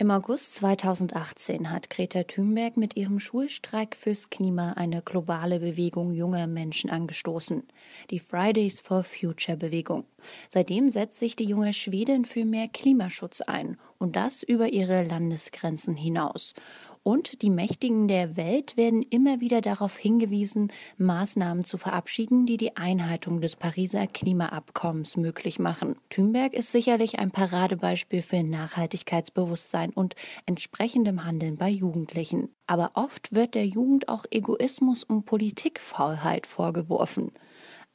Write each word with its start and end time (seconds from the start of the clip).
Im 0.00 0.10
August 0.10 0.54
2018 0.54 1.70
hat 1.70 1.90
Greta 1.90 2.22
Thunberg 2.22 2.78
mit 2.78 2.96
ihrem 2.96 3.20
Schulstreik 3.20 3.94
fürs 3.94 4.30
Klima 4.30 4.72
eine 4.72 5.02
globale 5.02 5.60
Bewegung 5.60 6.12
junger 6.12 6.46
Menschen 6.46 6.88
angestoßen, 6.88 7.64
die 8.10 8.18
Fridays 8.18 8.80
for 8.80 9.04
Future 9.04 9.58
Bewegung. 9.58 10.06
Seitdem 10.48 10.88
setzt 10.88 11.18
sich 11.18 11.36
die 11.36 11.44
junge 11.44 11.74
Schwedin 11.74 12.24
für 12.24 12.46
mehr 12.46 12.68
Klimaschutz 12.68 13.42
ein 13.42 13.76
und 13.98 14.16
das 14.16 14.42
über 14.42 14.72
ihre 14.72 15.04
Landesgrenzen 15.04 15.96
hinaus. 15.96 16.54
Und 17.02 17.40
die 17.40 17.48
Mächtigen 17.48 18.08
der 18.08 18.36
Welt 18.36 18.76
werden 18.76 19.02
immer 19.02 19.40
wieder 19.40 19.62
darauf 19.62 19.96
hingewiesen, 19.96 20.70
Maßnahmen 20.98 21.64
zu 21.64 21.78
verabschieden, 21.78 22.44
die 22.44 22.58
die 22.58 22.76
Einhaltung 22.76 23.40
des 23.40 23.56
Pariser 23.56 24.06
Klimaabkommens 24.06 25.16
möglich 25.16 25.58
machen. 25.58 25.96
Thünberg 26.10 26.52
ist 26.52 26.72
sicherlich 26.72 27.18
ein 27.18 27.30
Paradebeispiel 27.30 28.20
für 28.20 28.42
Nachhaltigkeitsbewusstsein 28.42 29.90
und 29.90 30.14
entsprechendem 30.44 31.24
Handeln 31.24 31.56
bei 31.56 31.70
Jugendlichen. 31.70 32.50
Aber 32.66 32.90
oft 32.94 33.34
wird 33.34 33.54
der 33.54 33.66
Jugend 33.66 34.10
auch 34.10 34.26
Egoismus 34.30 35.02
und 35.02 35.24
Politikfaulheit 35.24 36.46
vorgeworfen. 36.46 37.32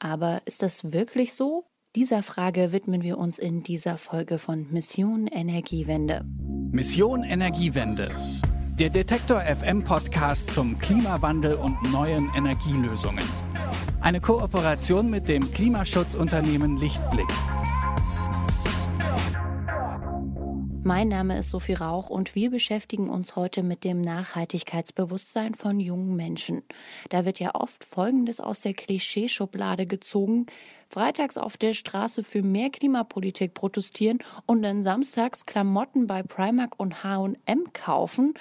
Aber 0.00 0.42
ist 0.46 0.62
das 0.62 0.92
wirklich 0.92 1.34
so? 1.34 1.64
Dieser 1.94 2.24
Frage 2.24 2.72
widmen 2.72 3.02
wir 3.02 3.18
uns 3.18 3.38
in 3.38 3.62
dieser 3.62 3.98
Folge 3.98 4.38
von 4.38 4.66
Mission 4.72 5.28
Energiewende. 5.28 6.24
Mission 6.72 7.22
Energiewende 7.22 8.10
der 8.78 8.90
Detektor 8.90 9.40
FM 9.40 9.82
Podcast 9.82 10.50
zum 10.50 10.78
Klimawandel 10.78 11.54
und 11.54 11.82
neuen 11.90 12.30
Energielösungen. 12.36 13.24
Eine 14.02 14.20
Kooperation 14.20 15.08
mit 15.08 15.28
dem 15.28 15.50
Klimaschutzunternehmen 15.50 16.76
Lichtblick. 16.76 17.26
Mein 20.82 21.08
Name 21.08 21.38
ist 21.38 21.50
Sophie 21.50 21.72
Rauch 21.72 22.10
und 22.10 22.34
wir 22.34 22.50
beschäftigen 22.50 23.08
uns 23.08 23.34
heute 23.34 23.62
mit 23.62 23.82
dem 23.82 24.02
Nachhaltigkeitsbewusstsein 24.02 25.54
von 25.54 25.80
jungen 25.80 26.14
Menschen. 26.14 26.62
Da 27.08 27.24
wird 27.24 27.40
ja 27.40 27.54
oft 27.54 27.82
Folgendes 27.82 28.40
aus 28.40 28.60
der 28.60 28.74
Klischeeschublade 28.74 29.86
gezogen. 29.86 30.46
Freitags 30.90 31.38
auf 31.38 31.56
der 31.56 31.72
Straße 31.72 32.22
für 32.22 32.42
mehr 32.42 32.68
Klimapolitik 32.68 33.54
protestieren 33.54 34.18
und 34.44 34.60
dann 34.62 34.82
samstags 34.82 35.46
Klamotten 35.46 36.06
bei 36.06 36.22
Primark 36.22 36.78
und 36.78 37.02
H&M 37.02 37.72
kaufen. 37.72 38.34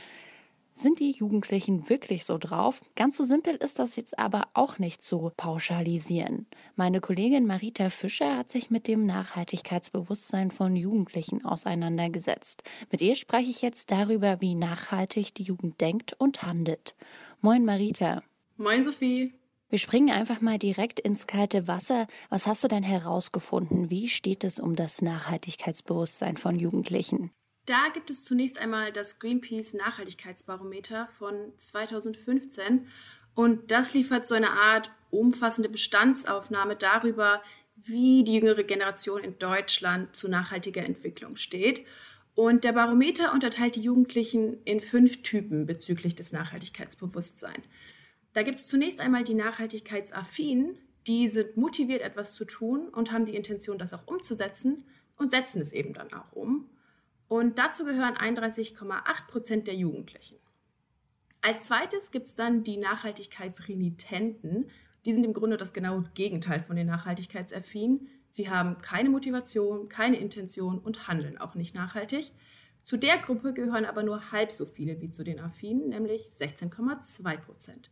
Sind 0.77 0.99
die 0.99 1.11
Jugendlichen 1.11 1.87
wirklich 1.87 2.25
so 2.25 2.37
drauf? 2.37 2.81
Ganz 2.97 3.15
so 3.15 3.23
simpel 3.23 3.55
ist 3.55 3.79
das 3.79 3.95
jetzt 3.95 4.19
aber 4.19 4.49
auch 4.53 4.77
nicht 4.77 5.01
zu 5.01 5.31
pauschalisieren. 5.37 6.47
Meine 6.75 6.99
Kollegin 6.99 7.45
Marita 7.45 7.89
Fischer 7.89 8.35
hat 8.35 8.51
sich 8.51 8.69
mit 8.69 8.85
dem 8.89 9.05
Nachhaltigkeitsbewusstsein 9.05 10.51
von 10.51 10.75
Jugendlichen 10.75 11.45
auseinandergesetzt. 11.45 12.63
Mit 12.91 13.01
ihr 13.01 13.15
spreche 13.15 13.49
ich 13.49 13.61
jetzt 13.61 13.89
darüber, 13.89 14.41
wie 14.41 14.53
nachhaltig 14.53 15.33
die 15.33 15.43
Jugend 15.43 15.79
denkt 15.79 16.13
und 16.19 16.43
handelt. 16.43 16.97
Moin 17.39 17.63
Marita. 17.63 18.21
Moin 18.57 18.83
Sophie. 18.83 19.33
Wir 19.69 19.79
springen 19.79 20.11
einfach 20.11 20.41
mal 20.41 20.59
direkt 20.59 20.99
ins 20.99 21.25
kalte 21.25 21.69
Wasser. 21.69 22.05
Was 22.29 22.47
hast 22.47 22.65
du 22.65 22.67
denn 22.67 22.83
herausgefunden? 22.83 23.89
Wie 23.89 24.09
steht 24.09 24.43
es 24.43 24.59
um 24.59 24.75
das 24.75 25.01
Nachhaltigkeitsbewusstsein 25.01 26.35
von 26.35 26.59
Jugendlichen? 26.59 27.31
Da 27.65 27.89
gibt 27.93 28.09
es 28.09 28.23
zunächst 28.23 28.59
einmal 28.59 28.91
das 28.91 29.19
Greenpeace 29.19 29.73
Nachhaltigkeitsbarometer 29.73 31.07
von 31.17 31.53
2015 31.57 32.87
und 33.33 33.71
das 33.71 33.93
liefert 33.93 34.25
so 34.25 34.35
eine 34.35 34.51
Art 34.51 34.91
umfassende 35.09 35.69
Bestandsaufnahme 35.69 36.75
darüber, 36.75 37.41
wie 37.75 38.23
die 38.23 38.35
jüngere 38.35 38.63
Generation 38.63 39.23
in 39.23 39.37
Deutschland 39.39 40.15
zu 40.15 40.29
nachhaltiger 40.29 40.83
Entwicklung 40.83 41.35
steht. 41.35 41.85
Und 42.35 42.63
der 42.63 42.73
Barometer 42.73 43.33
unterteilt 43.33 43.75
die 43.75 43.81
Jugendlichen 43.81 44.61
in 44.63 44.79
fünf 44.79 45.23
Typen 45.23 45.65
bezüglich 45.65 46.15
des 46.15 46.33
Nachhaltigkeitsbewusstseins. 46.33 47.63
Da 48.33 48.43
gibt 48.43 48.57
es 48.57 48.67
zunächst 48.67 48.99
einmal 48.99 49.23
die 49.23 49.33
Nachhaltigkeitsaffinen, 49.33 50.77
die 51.07 51.29
sind 51.29 51.55
motiviert, 51.55 52.01
etwas 52.01 52.33
zu 52.33 52.45
tun 52.45 52.89
und 52.89 53.11
haben 53.11 53.25
die 53.25 53.35
Intention, 53.35 53.77
das 53.77 53.93
auch 53.93 54.07
umzusetzen 54.07 54.85
und 55.17 55.31
setzen 55.31 55.61
es 55.61 55.71
eben 55.71 55.93
dann 55.93 56.13
auch 56.13 56.31
um. 56.33 56.69
Und 57.27 57.57
dazu 57.57 57.85
gehören 57.85 58.15
31,8 58.15 59.27
Prozent 59.27 59.67
der 59.67 59.75
Jugendlichen. 59.75 60.37
Als 61.41 61.63
zweites 61.63 62.11
gibt 62.11 62.27
es 62.27 62.35
dann 62.35 62.63
die 62.63 62.77
Nachhaltigkeitsrenitenten. 62.77 64.69
Die 65.05 65.13
sind 65.13 65.23
im 65.23 65.33
Grunde 65.33 65.57
das 65.57 65.73
genaue 65.73 66.09
Gegenteil 66.15 66.59
von 66.59 66.75
den 66.75 66.87
Nachhaltigkeitsaffinen. 66.87 68.07
Sie 68.29 68.49
haben 68.49 68.81
keine 68.81 69.09
Motivation, 69.09 69.87
keine 69.87 70.17
Intention 70.17 70.79
und 70.79 71.07
handeln 71.07 71.37
auch 71.37 71.55
nicht 71.55 71.75
nachhaltig. 71.75 72.31
Zu 72.83 72.97
der 72.97 73.17
Gruppe 73.17 73.53
gehören 73.53 73.85
aber 73.85 74.03
nur 74.03 74.31
halb 74.31 74.51
so 74.51 74.65
viele 74.65 75.01
wie 75.01 75.09
zu 75.09 75.23
den 75.23 75.39
Affinen, 75.39 75.89
nämlich 75.89 76.23
16,2 76.23 77.37
Prozent. 77.37 77.89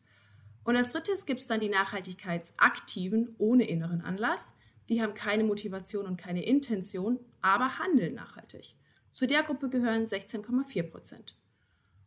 Und 0.64 0.76
als 0.76 0.92
drittes 0.92 1.26
gibt 1.26 1.40
es 1.40 1.48
dann 1.48 1.60
die 1.60 1.70
Nachhaltigkeitsaktiven 1.70 3.36
ohne 3.38 3.68
inneren 3.68 4.02
Anlass. 4.02 4.54
Die 4.90 5.02
haben 5.02 5.14
keine 5.14 5.44
Motivation 5.44 6.06
und 6.06 6.18
keine 6.18 6.44
Intention, 6.44 7.20
aber 7.42 7.80
handeln 7.80 8.16
nachhaltig. 8.16 8.76
Zu 9.14 9.28
der 9.28 9.44
Gruppe 9.44 9.70
gehören 9.70 10.06
16,4 10.06 10.82
Prozent. 10.90 11.36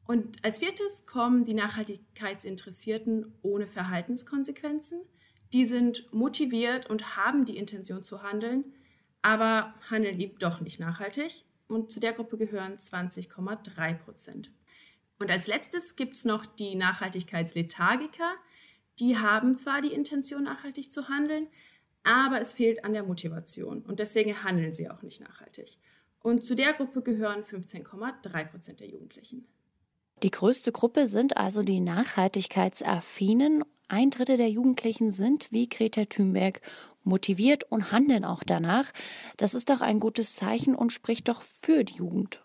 Und 0.09 0.44
als 0.44 0.59
viertes 0.59 1.06
kommen 1.06 1.44
die 1.44 1.55
Nachhaltigkeitsinteressierten 1.55 3.33
ohne 3.43 3.69
Verhaltenskonsequenzen. 3.69 5.00
Die 5.53 5.66
sind 5.66 6.12
motiviert 6.12 6.91
und 6.91 7.16
haben 7.16 7.45
die 7.45 7.59
Intention 7.59 8.03
zu 8.03 8.25
handeln, 8.25 8.65
aber 9.22 9.72
handeln 9.89 10.19
eben 10.19 10.37
doch 10.41 10.61
nicht 10.61 10.81
nachhaltig. 10.81 11.45
Und 11.69 11.93
zu 11.93 12.00
der 12.00 12.12
Gruppe 12.12 12.39
gehören 12.39 12.77
20,3 12.77 13.95
Prozent. 13.95 14.50
Und 15.21 15.31
als 15.31 15.47
letztes 15.47 15.95
gibt 15.95 16.16
es 16.16 16.25
noch 16.25 16.45
die 16.45 16.75
Nachhaltigkeitslethargiker. 16.75 18.34
Die 18.99 19.16
haben 19.16 19.56
zwar 19.56 19.81
die 19.81 19.93
Intention, 19.93 20.43
nachhaltig 20.43 20.91
zu 20.91 21.09
handeln, 21.09 21.47
aber 22.03 22.41
es 22.41 22.53
fehlt 22.53 22.84
an 22.84 22.95
der 22.95 23.05
Motivation 23.05 23.83
und 23.83 24.00
deswegen 24.00 24.43
handeln 24.43 24.72
sie 24.72 24.91
auch 24.91 25.03
nicht 25.03 25.21
nachhaltig. 25.21 25.78
Und 26.27 26.43
zu 26.43 26.57
der 26.57 26.73
Gruppe 26.73 27.03
gehören 27.03 27.45
15,3 27.45 28.45
Prozent 28.47 28.81
der 28.81 28.89
Jugendlichen. 28.89 29.47
Die 30.25 30.33
größte 30.33 30.73
Gruppe 30.73 31.07
sind 31.07 31.37
also 31.37 31.63
die 31.63 31.79
Nachhaltigkeitsaffinen. 31.79 33.65
Ein 33.87 34.11
Drittel 34.11 34.37
der 34.37 34.51
Jugendlichen 34.51 35.13
sind, 35.13 35.53
wie 35.53 35.69
Greta 35.69 36.05
Thunberg, 36.07 36.63
motiviert 37.05 37.71
und 37.71 37.93
handeln 37.93 38.25
auch 38.25 38.43
danach. 38.43 38.91
Das 39.37 39.55
ist 39.55 39.71
doch 39.71 39.81
ein 39.81 40.01
gutes 40.01 40.35
Zeichen 40.35 40.75
und 40.75 40.93
spricht 40.93 41.29
doch 41.29 41.43
für 41.43 41.85
die 41.85 41.95
Jugend. 41.95 42.45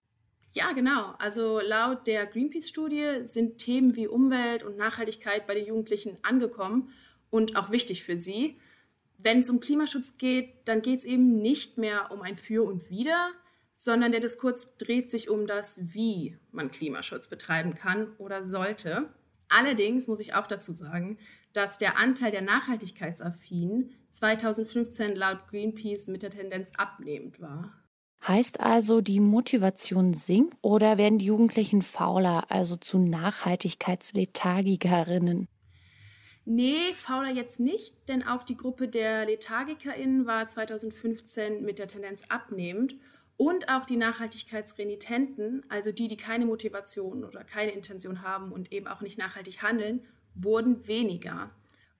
Ja, 0.51 0.73
genau. 0.73 1.15
Also 1.17 1.59
laut 1.59 2.05
der 2.05 2.27
Greenpeace-Studie 2.27 3.21
sind 3.23 3.57
Themen 3.57 3.95
wie 3.95 4.07
Umwelt 4.07 4.61
und 4.61 4.77
Nachhaltigkeit 4.77 5.47
bei 5.47 5.55
den 5.55 5.65
Jugendlichen 5.65 6.19
angekommen 6.21 6.89
und 7.31 7.55
auch 7.55 7.71
wichtig 7.71 8.03
für 8.03 8.19
sie. 8.19 8.59
Wenn 9.17 9.39
es 9.39 9.49
um 9.49 9.59
Klimaschutz 9.59 10.19
geht, 10.19 10.53
dann 10.65 10.83
geht 10.83 10.99
es 10.99 11.05
eben 11.05 11.41
nicht 11.41 11.79
mehr 11.79 12.11
um 12.11 12.21
ein 12.21 12.35
Für 12.35 12.63
und 12.63 12.91
Wider, 12.91 13.31
sondern 13.83 14.11
der 14.11 14.21
Diskurs 14.21 14.77
dreht 14.77 15.09
sich 15.09 15.27
um 15.27 15.47
das, 15.47 15.79
wie 15.81 16.37
man 16.51 16.69
Klimaschutz 16.69 17.27
betreiben 17.27 17.73
kann 17.73 18.13
oder 18.19 18.43
sollte. 18.43 19.09
Allerdings 19.49 20.07
muss 20.07 20.19
ich 20.19 20.35
auch 20.35 20.45
dazu 20.45 20.71
sagen, 20.71 21.17
dass 21.51 21.79
der 21.79 21.97
Anteil 21.97 22.29
der 22.29 22.43
Nachhaltigkeitsaffinen 22.43 23.89
2015 24.09 25.15
laut 25.15 25.47
Greenpeace 25.49 26.09
mit 26.09 26.21
der 26.21 26.29
Tendenz 26.29 26.73
abnehmend 26.77 27.41
war. 27.41 27.73
Heißt 28.27 28.59
also, 28.59 29.01
die 29.01 29.19
Motivation 29.19 30.13
sinkt 30.13 30.55
oder 30.61 30.99
werden 30.99 31.17
die 31.17 31.25
Jugendlichen 31.25 31.81
fauler, 31.81 32.51
also 32.51 32.75
zu 32.75 32.99
Nachhaltigkeitslethargikerinnen? 32.99 35.47
Nee, 36.45 36.93
fauler 36.93 37.31
jetzt 37.31 37.59
nicht, 37.59 37.95
denn 38.07 38.27
auch 38.27 38.43
die 38.43 38.57
Gruppe 38.57 38.87
der 38.87 39.25
LethargikerInnen 39.25 40.27
war 40.27 40.47
2015 40.47 41.63
mit 41.63 41.79
der 41.79 41.87
Tendenz 41.87 42.25
abnehmend 42.29 42.93
und 43.41 43.69
auch 43.69 43.85
die 43.85 43.97
Nachhaltigkeitsrenitenten, 43.97 45.65
also 45.67 45.91
die, 45.91 46.07
die 46.07 46.15
keine 46.15 46.45
Motivation 46.45 47.23
oder 47.23 47.43
keine 47.43 47.71
Intention 47.71 48.21
haben 48.21 48.51
und 48.51 48.71
eben 48.71 48.85
auch 48.85 49.01
nicht 49.01 49.17
nachhaltig 49.17 49.63
handeln, 49.63 50.05
wurden 50.35 50.87
weniger. 50.87 51.49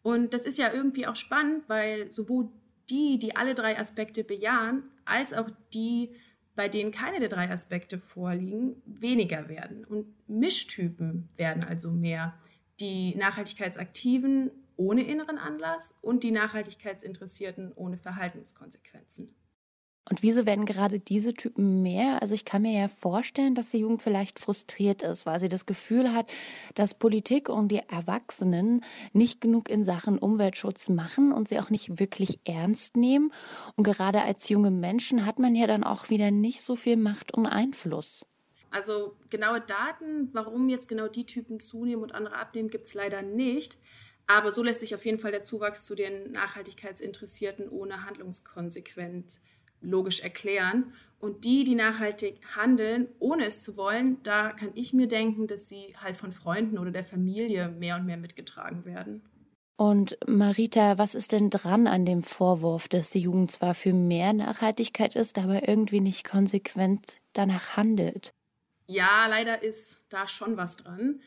Und 0.04 0.36
das 0.36 0.46
ist 0.46 0.60
ja 0.60 0.72
irgendwie 0.72 1.08
auch 1.08 1.16
spannend, 1.16 1.64
weil 1.68 2.12
sowohl 2.12 2.50
die, 2.92 3.18
die 3.18 3.36
alle 3.36 3.56
drei 3.56 3.80
Aspekte 3.80 4.24
bejahen, 4.24 4.84
als 5.04 5.34
auch 5.34 5.50
die, 5.74 6.12
bei 6.56 6.70
denen 6.70 6.92
keine 6.92 7.20
der 7.20 7.30
drei 7.30 7.50
Aspekte 7.50 7.98
vorliegen, 7.98 8.80
weniger 8.86 9.50
werden. 9.50 9.84
Und 9.84 10.14
Mischtypen 10.30 11.28
werden 11.38 11.64
also 11.64 11.90
mehr. 11.90 12.36
Die 12.80 13.16
Nachhaltigkeitsaktiven 13.16 14.52
ohne 14.78 15.08
inneren 15.08 15.40
Anlass 15.40 15.98
und 16.04 16.22
die 16.22 16.30
Nachhaltigkeitsinteressierten 16.30 17.72
ohne 17.74 17.98
Verhaltenskonsequenzen. 17.98 19.34
Und 20.10 20.24
wieso 20.24 20.48
werden 20.48 20.66
gerade 20.66 21.00
diese 21.00 21.34
Typen 21.34 21.84
mehr? 21.84 22.22
Also 22.22 22.34
ich 22.34 22.44
kann 22.44 22.64
mir 22.64 22.78
ja 22.78 22.88
vorstellen, 22.88 23.54
dass 23.54 23.70
die 23.70 23.78
Jugend 23.80 24.02
vielleicht 24.02 24.40
frustriert 24.40 25.04
ist, 25.04 25.28
weil 25.28 25.40
sie 25.40 25.48
das 25.48 25.68
Gefühl 25.68 26.14
hat, 26.14 26.30
dass 26.74 26.96
Politik 26.96 27.50
und 27.50 27.70
die 27.70 27.84
Erwachsenen 27.88 28.84
nicht 29.14 29.42
genug 29.42 29.70
in 29.70 29.84
Sachen 29.84 30.18
Umweltschutz 30.18 30.90
machen 30.90 31.32
und 31.32 31.48
sie 31.48 31.60
auch 31.60 31.70
nicht 31.70 32.00
wirklich 32.00 32.40
ernst 32.46 32.98
nehmen. 32.98 33.32
Und 33.76 33.84
gerade 33.84 34.24
als 34.24 34.50
junge 34.50 34.72
Menschen 34.72 35.26
hat 35.26 35.38
man 35.38 35.56
ja 35.56 35.68
dann 35.68 35.84
auch 35.84 36.10
wieder 36.10 36.32
nicht 36.32 36.62
so 36.62 36.76
viel 36.76 36.98
Macht 36.98 37.34
und 37.34 37.46
Einfluss. 37.46 38.26
also 38.72 39.16
genaue 39.30 39.62
Daten, 39.62 40.30
warum 40.34 40.68
jetzt 40.70 40.88
genau 40.88 41.10
die 41.10 41.26
Typen 41.26 41.60
zunehmen 41.60 42.02
und 42.02 42.16
andere 42.16 42.38
abnehmen, 42.38 42.70
gibt 42.70 42.86
es 42.86 42.94
leider 42.96 43.22
nicht. 43.22 43.78
Aber 44.28 44.50
so 44.50 44.64
lässt 44.64 44.80
sich 44.80 44.96
auf 44.96 45.06
jeden 45.06 45.20
Fall 45.20 45.32
der 45.32 45.44
Zuwachs 45.44 45.86
zu 45.86 45.94
den 45.94 46.32
Nachhaltigkeitsinteressierten 46.32 47.70
ohne 47.70 48.06
Handlungskonsequenz 48.06 49.42
logisch 49.82 50.22
erklären. 50.22 50.94
Und 51.20 51.46
die, 51.46 51.64
die 51.64 51.76
nachhaltig 51.76 52.40
handeln, 52.56 53.08
ohne 53.20 53.46
es 53.46 53.64
zu 53.64 53.78
wollen, 53.78 54.18
da 54.24 54.52
kann 54.52 54.72
ich 54.74 54.92
mir 54.92 55.08
denken, 55.08 55.46
dass 55.46 55.70
sie 55.70 55.96
halt 56.02 56.18
von 56.18 56.32
Freunden 56.32 56.80
oder 56.80 56.92
der 56.92 57.04
Familie 57.04 57.70
mehr 57.70 57.96
und 57.96 58.06
mehr 58.06 58.18
mitgetragen 58.18 58.86
werden. 58.86 59.22
Und 59.78 60.18
Marita, 60.28 60.98
was 60.98 61.16
ist 61.16 61.32
denn 61.32 61.50
dran 61.50 61.88
an 61.88 62.06
dem 62.06 62.24
Vorwurf, 62.24 62.88
dass 62.88 63.10
die 63.10 63.20
Jugend 63.20 63.52
zwar 63.52 63.74
für 63.74 63.94
mehr 63.94 64.32
Nachhaltigkeit 64.34 65.16
ist, 65.16 65.40
aber 65.40 65.68
irgendwie 65.68 66.02
nicht 66.02 66.24
konsequent 66.24 67.18
danach 67.34 67.78
handelt? 67.78 68.32
Ja, 68.86 69.26
leider 69.28 69.64
ist 69.64 70.04
da 70.10 70.28
schon 70.28 70.58
was 70.58 70.76
dran. 70.76 71.22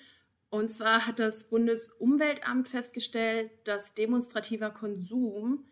Und 0.51 0.71
zwar 0.71 1.07
hat 1.07 1.19
das 1.19 1.51
Bundesumweltamt 1.51 2.69
festgestellt, 2.69 3.51
dass 3.65 3.95
demonstrativer 3.95 4.71
Konsum 4.71 5.65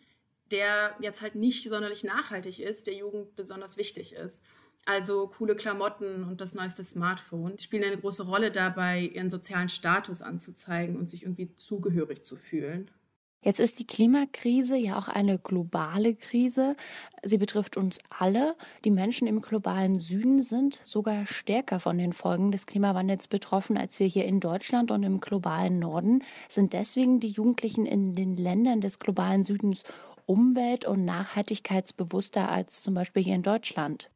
der 0.52 0.94
jetzt 1.00 1.22
halt 1.22 1.34
nicht 1.34 1.68
sonderlich 1.68 2.04
nachhaltig 2.04 2.60
ist, 2.60 2.86
der 2.86 2.94
Jugend 2.94 3.34
besonders 3.34 3.76
wichtig 3.76 4.14
ist. 4.14 4.42
Also 4.84 5.28
coole 5.28 5.54
Klamotten 5.54 6.24
und 6.24 6.40
das 6.40 6.54
neueste 6.54 6.82
Smartphone 6.82 7.56
spielen 7.58 7.84
eine 7.84 7.98
große 7.98 8.24
Rolle 8.24 8.50
dabei, 8.50 9.10
ihren 9.14 9.30
sozialen 9.30 9.68
Status 9.68 10.22
anzuzeigen 10.22 10.96
und 10.96 11.08
sich 11.08 11.22
irgendwie 11.22 11.54
zugehörig 11.56 12.22
zu 12.24 12.36
fühlen. 12.36 12.90
Jetzt 13.44 13.58
ist 13.58 13.80
die 13.80 13.86
Klimakrise 13.86 14.76
ja 14.76 14.96
auch 14.96 15.08
eine 15.08 15.36
globale 15.36 16.14
Krise. 16.14 16.76
Sie 17.24 17.38
betrifft 17.38 17.76
uns 17.76 17.98
alle. 18.08 18.54
Die 18.84 18.92
Menschen 18.92 19.26
im 19.26 19.40
globalen 19.40 19.98
Süden 19.98 20.44
sind 20.44 20.78
sogar 20.84 21.26
stärker 21.26 21.80
von 21.80 21.98
den 21.98 22.12
Folgen 22.12 22.52
des 22.52 22.66
Klimawandels 22.66 23.26
betroffen 23.26 23.76
als 23.76 23.98
wir 23.98 24.06
hier 24.06 24.26
in 24.26 24.38
Deutschland 24.38 24.92
und 24.92 25.02
im 25.02 25.20
globalen 25.20 25.80
Norden. 25.80 26.22
Sind 26.48 26.72
deswegen 26.72 27.18
die 27.18 27.30
Jugendlichen 27.30 27.84
in 27.84 28.14
den 28.14 28.36
Ländern 28.36 28.80
des 28.80 29.00
globalen 29.00 29.42
Südens 29.42 29.82
umwelt- 30.32 30.86
und 30.86 31.04
nachhaltigkeitsbewusster 31.04 32.48
als 32.48 32.82
zum 32.82 32.94
Beispiel 32.94 33.22
hier 33.22 33.34
in 33.34 33.42
Deutschland? 33.42 34.10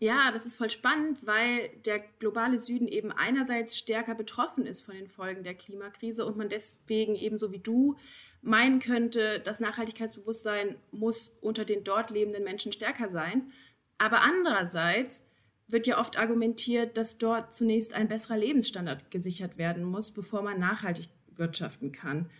Ja, 0.00 0.32
das 0.32 0.44
ist 0.44 0.56
voll 0.56 0.70
spannend, 0.70 1.18
weil 1.26 1.68
der 1.84 2.00
globale 2.18 2.58
Süden 2.58 2.88
eben 2.88 3.12
einerseits 3.12 3.78
stärker 3.78 4.14
betroffen 4.14 4.66
ist 4.66 4.82
von 4.82 4.96
den 4.96 5.06
Folgen 5.06 5.44
der 5.44 5.54
Klimakrise 5.54 6.26
und 6.26 6.36
man 6.36 6.48
deswegen 6.48 7.14
ebenso 7.14 7.52
wie 7.52 7.58
du 7.58 7.96
meinen 8.42 8.80
könnte, 8.80 9.40
das 9.40 9.60
Nachhaltigkeitsbewusstsein 9.60 10.76
muss 10.90 11.36
unter 11.42 11.64
den 11.64 11.84
dort 11.84 12.10
lebenden 12.10 12.42
Menschen 12.42 12.72
stärker 12.72 13.10
sein. 13.10 13.52
Aber 13.98 14.22
andererseits 14.22 15.26
wird 15.68 15.86
ja 15.86 16.00
oft 16.00 16.18
argumentiert, 16.18 16.96
dass 16.96 17.18
dort 17.18 17.54
zunächst 17.54 17.92
ein 17.92 18.08
besserer 18.08 18.38
Lebensstandard 18.38 19.10
gesichert 19.10 19.58
werden 19.58 19.84
muss, 19.84 20.10
bevor 20.10 20.42
man 20.42 20.58
nachhaltig 20.58 21.08
wirtschaften 21.36 21.92
kann. 21.92 22.30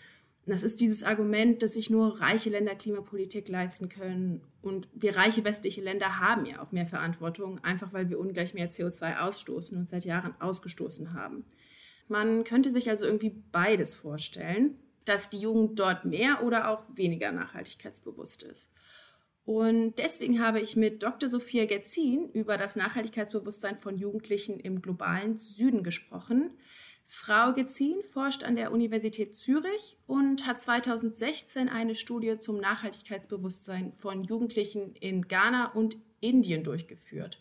Das 0.46 0.62
ist 0.62 0.80
dieses 0.80 1.02
Argument, 1.02 1.62
dass 1.62 1.74
sich 1.74 1.90
nur 1.90 2.20
reiche 2.20 2.50
Länder 2.50 2.74
Klimapolitik 2.74 3.48
leisten 3.48 3.88
können. 3.88 4.40
Und 4.62 4.88
wir 4.94 5.16
reiche 5.16 5.44
westliche 5.44 5.80
Länder 5.80 6.18
haben 6.18 6.46
ja 6.46 6.62
auch 6.62 6.72
mehr 6.72 6.86
Verantwortung, 6.86 7.62
einfach 7.62 7.92
weil 7.92 8.08
wir 8.08 8.18
ungleich 8.18 8.54
mehr 8.54 8.70
CO2 8.70 9.20
ausstoßen 9.20 9.76
und 9.76 9.88
seit 9.88 10.04
Jahren 10.04 10.34
ausgestoßen 10.40 11.14
haben. 11.14 11.44
Man 12.08 12.42
könnte 12.44 12.70
sich 12.70 12.90
also 12.90 13.06
irgendwie 13.06 13.34
beides 13.52 13.94
vorstellen, 13.94 14.76
dass 15.04 15.30
die 15.30 15.38
Jugend 15.38 15.78
dort 15.78 16.04
mehr 16.04 16.42
oder 16.42 16.70
auch 16.70 16.84
weniger 16.92 17.32
nachhaltigkeitsbewusst 17.32 18.42
ist. 18.42 18.72
Und 19.50 19.98
deswegen 19.98 20.40
habe 20.40 20.60
ich 20.60 20.76
mit 20.76 21.02
Dr. 21.02 21.28
Sophia 21.28 21.64
Getzin 21.64 22.30
über 22.30 22.56
das 22.56 22.76
Nachhaltigkeitsbewusstsein 22.76 23.76
von 23.76 23.98
Jugendlichen 23.98 24.60
im 24.60 24.80
globalen 24.80 25.36
Süden 25.36 25.82
gesprochen. 25.82 26.52
Frau 27.04 27.52
Gezin 27.52 28.00
forscht 28.04 28.44
an 28.44 28.54
der 28.54 28.70
Universität 28.70 29.34
Zürich 29.34 29.98
und 30.06 30.46
hat 30.46 30.60
2016 30.60 31.68
eine 31.68 31.96
Studie 31.96 32.38
zum 32.38 32.60
Nachhaltigkeitsbewusstsein 32.60 33.92
von 33.94 34.22
Jugendlichen 34.22 34.94
in 34.94 35.26
Ghana 35.26 35.72
und 35.72 35.96
Indien 36.20 36.62
durchgeführt. 36.62 37.40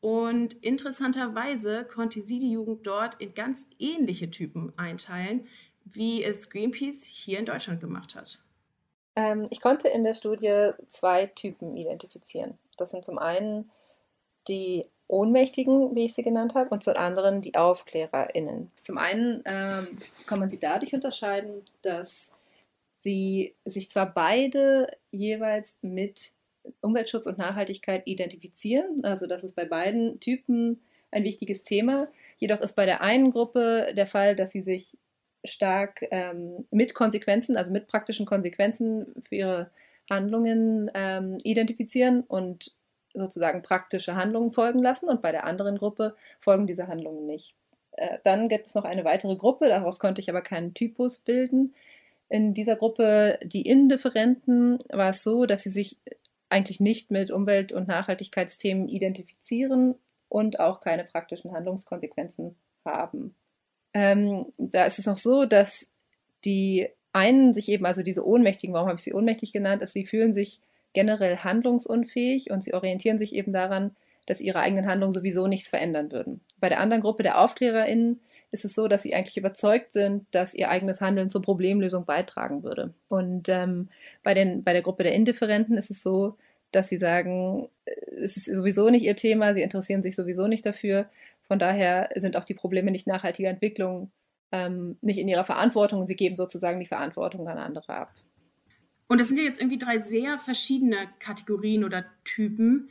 Und 0.00 0.54
interessanterweise 0.54 1.84
konnte 1.84 2.20
sie 2.20 2.40
die 2.40 2.50
Jugend 2.50 2.84
dort 2.84 3.20
in 3.20 3.32
ganz 3.32 3.70
ähnliche 3.78 4.28
Typen 4.28 4.72
einteilen, 4.76 5.46
wie 5.84 6.24
es 6.24 6.50
Greenpeace 6.50 7.04
hier 7.04 7.38
in 7.38 7.46
Deutschland 7.46 7.80
gemacht 7.80 8.16
hat. 8.16 8.40
Ähm, 9.16 9.46
ich 9.50 9.60
konnte 9.60 9.88
in 9.88 10.04
der 10.04 10.14
Studie 10.14 10.70
zwei 10.88 11.26
Typen 11.26 11.76
identifizieren. 11.76 12.58
Das 12.76 12.90
sind 12.90 13.04
zum 13.04 13.18
einen 13.18 13.70
die 14.48 14.86
Ohnmächtigen, 15.06 15.94
wie 15.94 16.06
ich 16.06 16.14
sie 16.14 16.22
genannt 16.22 16.54
habe, 16.54 16.70
und 16.70 16.82
zum 16.82 16.96
anderen 16.96 17.40
die 17.40 17.54
AufklärerInnen. 17.54 18.70
Zum 18.82 18.98
einen 18.98 19.42
ähm, 19.44 19.98
kann 20.26 20.40
man 20.40 20.50
sie 20.50 20.58
dadurch 20.58 20.94
unterscheiden, 20.94 21.62
dass 21.82 22.32
sie 23.00 23.54
sich 23.64 23.90
zwar 23.90 24.12
beide 24.12 24.88
jeweils 25.10 25.78
mit 25.82 26.32
Umweltschutz 26.80 27.26
und 27.26 27.36
Nachhaltigkeit 27.36 28.02
identifizieren, 28.06 29.04
also 29.04 29.26
das 29.26 29.44
ist 29.44 29.54
bei 29.54 29.66
beiden 29.66 30.18
Typen 30.20 30.80
ein 31.10 31.24
wichtiges 31.24 31.62
Thema. 31.62 32.08
Jedoch 32.38 32.60
ist 32.60 32.74
bei 32.74 32.86
der 32.86 33.02
einen 33.02 33.30
Gruppe 33.30 33.92
der 33.94 34.06
Fall, 34.06 34.34
dass 34.34 34.50
sie 34.50 34.62
sich 34.62 34.98
stark 35.44 36.04
ähm, 36.10 36.66
mit 36.70 36.94
Konsequenzen, 36.94 37.56
also 37.56 37.72
mit 37.72 37.86
praktischen 37.86 38.26
Konsequenzen 38.26 39.14
für 39.22 39.34
ihre 39.34 39.70
Handlungen 40.10 40.90
ähm, 40.94 41.38
identifizieren 41.42 42.22
und 42.22 42.76
sozusagen 43.14 43.62
praktische 43.62 44.16
Handlungen 44.16 44.52
folgen 44.52 44.82
lassen 44.82 45.08
und 45.08 45.22
bei 45.22 45.32
der 45.32 45.44
anderen 45.44 45.78
Gruppe 45.78 46.16
folgen 46.40 46.66
diese 46.66 46.88
Handlungen 46.88 47.26
nicht. 47.26 47.54
Äh, 47.92 48.18
dann 48.24 48.48
gibt 48.48 48.66
es 48.66 48.74
noch 48.74 48.84
eine 48.84 49.04
weitere 49.04 49.36
Gruppe, 49.36 49.68
daraus 49.68 49.98
konnte 49.98 50.20
ich 50.20 50.28
aber 50.28 50.42
keinen 50.42 50.74
Typus 50.74 51.18
bilden. 51.18 51.74
In 52.28 52.54
dieser 52.54 52.76
Gruppe, 52.76 53.38
die 53.44 53.62
Indifferenten, 53.62 54.78
war 54.90 55.10
es 55.10 55.22
so, 55.22 55.46
dass 55.46 55.62
sie 55.62 55.70
sich 55.70 55.98
eigentlich 56.48 56.80
nicht 56.80 57.10
mit 57.10 57.30
Umwelt- 57.30 57.72
und 57.72 57.88
Nachhaltigkeitsthemen 57.88 58.88
identifizieren 58.88 59.94
und 60.28 60.58
auch 60.58 60.80
keine 60.80 61.04
praktischen 61.04 61.52
Handlungskonsequenzen 61.52 62.56
haben. 62.84 63.34
Ähm, 63.94 64.46
da 64.58 64.84
ist 64.84 64.98
es 64.98 65.06
noch 65.06 65.16
so, 65.16 65.44
dass 65.44 65.88
die 66.44 66.88
einen 67.12 67.54
sich 67.54 67.68
eben, 67.68 67.86
also 67.86 68.02
diese 68.02 68.26
Ohnmächtigen, 68.26 68.74
warum 68.74 68.88
habe 68.88 68.98
ich 68.98 69.04
sie 69.04 69.14
ohnmächtig 69.14 69.52
genannt, 69.52 69.82
ist, 69.82 69.92
sie 69.92 70.04
fühlen 70.04 70.34
sich 70.34 70.60
generell 70.92 71.38
handlungsunfähig 71.38 72.50
und 72.50 72.62
sie 72.62 72.74
orientieren 72.74 73.18
sich 73.18 73.34
eben 73.34 73.52
daran, 73.52 73.94
dass 74.26 74.40
ihre 74.40 74.60
eigenen 74.60 74.86
Handlungen 74.86 75.12
sowieso 75.12 75.46
nichts 75.46 75.68
verändern 75.68 76.10
würden. 76.10 76.40
Bei 76.58 76.68
der 76.68 76.80
anderen 76.80 77.02
Gruppe 77.02 77.22
der 77.22 77.40
AufklärerInnen 77.40 78.20
ist 78.50 78.64
es 78.64 78.74
so, 78.74 78.88
dass 78.88 79.02
sie 79.02 79.14
eigentlich 79.14 79.36
überzeugt 79.36 79.92
sind, 79.92 80.26
dass 80.30 80.54
ihr 80.54 80.70
eigenes 80.70 81.00
Handeln 81.00 81.28
zur 81.28 81.42
Problemlösung 81.42 82.04
beitragen 82.04 82.62
würde. 82.62 82.94
Und 83.08 83.48
ähm, 83.48 83.88
bei, 84.22 84.32
den, 84.32 84.62
bei 84.62 84.72
der 84.72 84.82
Gruppe 84.82 85.02
der 85.02 85.14
Indifferenten 85.14 85.76
ist 85.76 85.90
es 85.90 86.02
so, 86.02 86.36
dass 86.70 86.88
sie 86.88 86.98
sagen, 86.98 87.68
es 87.84 88.36
ist 88.36 88.46
sowieso 88.46 88.90
nicht 88.90 89.04
ihr 89.04 89.16
Thema, 89.16 89.54
sie 89.54 89.62
interessieren 89.62 90.02
sich 90.02 90.16
sowieso 90.16 90.46
nicht 90.46 90.64
dafür. 90.64 91.06
Von 91.46 91.58
daher 91.58 92.08
sind 92.14 92.36
auch 92.36 92.44
die 92.44 92.54
Probleme 92.54 92.90
nicht 92.90 93.06
nachhaltiger 93.06 93.50
Entwicklung 93.50 94.12
ähm, 94.54 94.96
nicht 95.00 95.18
in 95.18 95.26
ihrer 95.26 95.44
Verantwortung 95.44 96.00
und 96.00 96.06
sie 96.06 96.14
geben 96.14 96.36
sozusagen 96.36 96.78
die 96.78 96.86
Verantwortung 96.86 97.48
an 97.48 97.58
andere 97.58 97.92
ab. 97.92 98.14
Und 99.08 99.20
das 99.20 99.26
sind 99.26 99.36
ja 99.36 99.42
jetzt 99.42 99.60
irgendwie 99.60 99.78
drei 99.78 99.98
sehr 99.98 100.38
verschiedene 100.38 100.96
Kategorien 101.18 101.82
oder 101.82 102.04
Typen. 102.24 102.88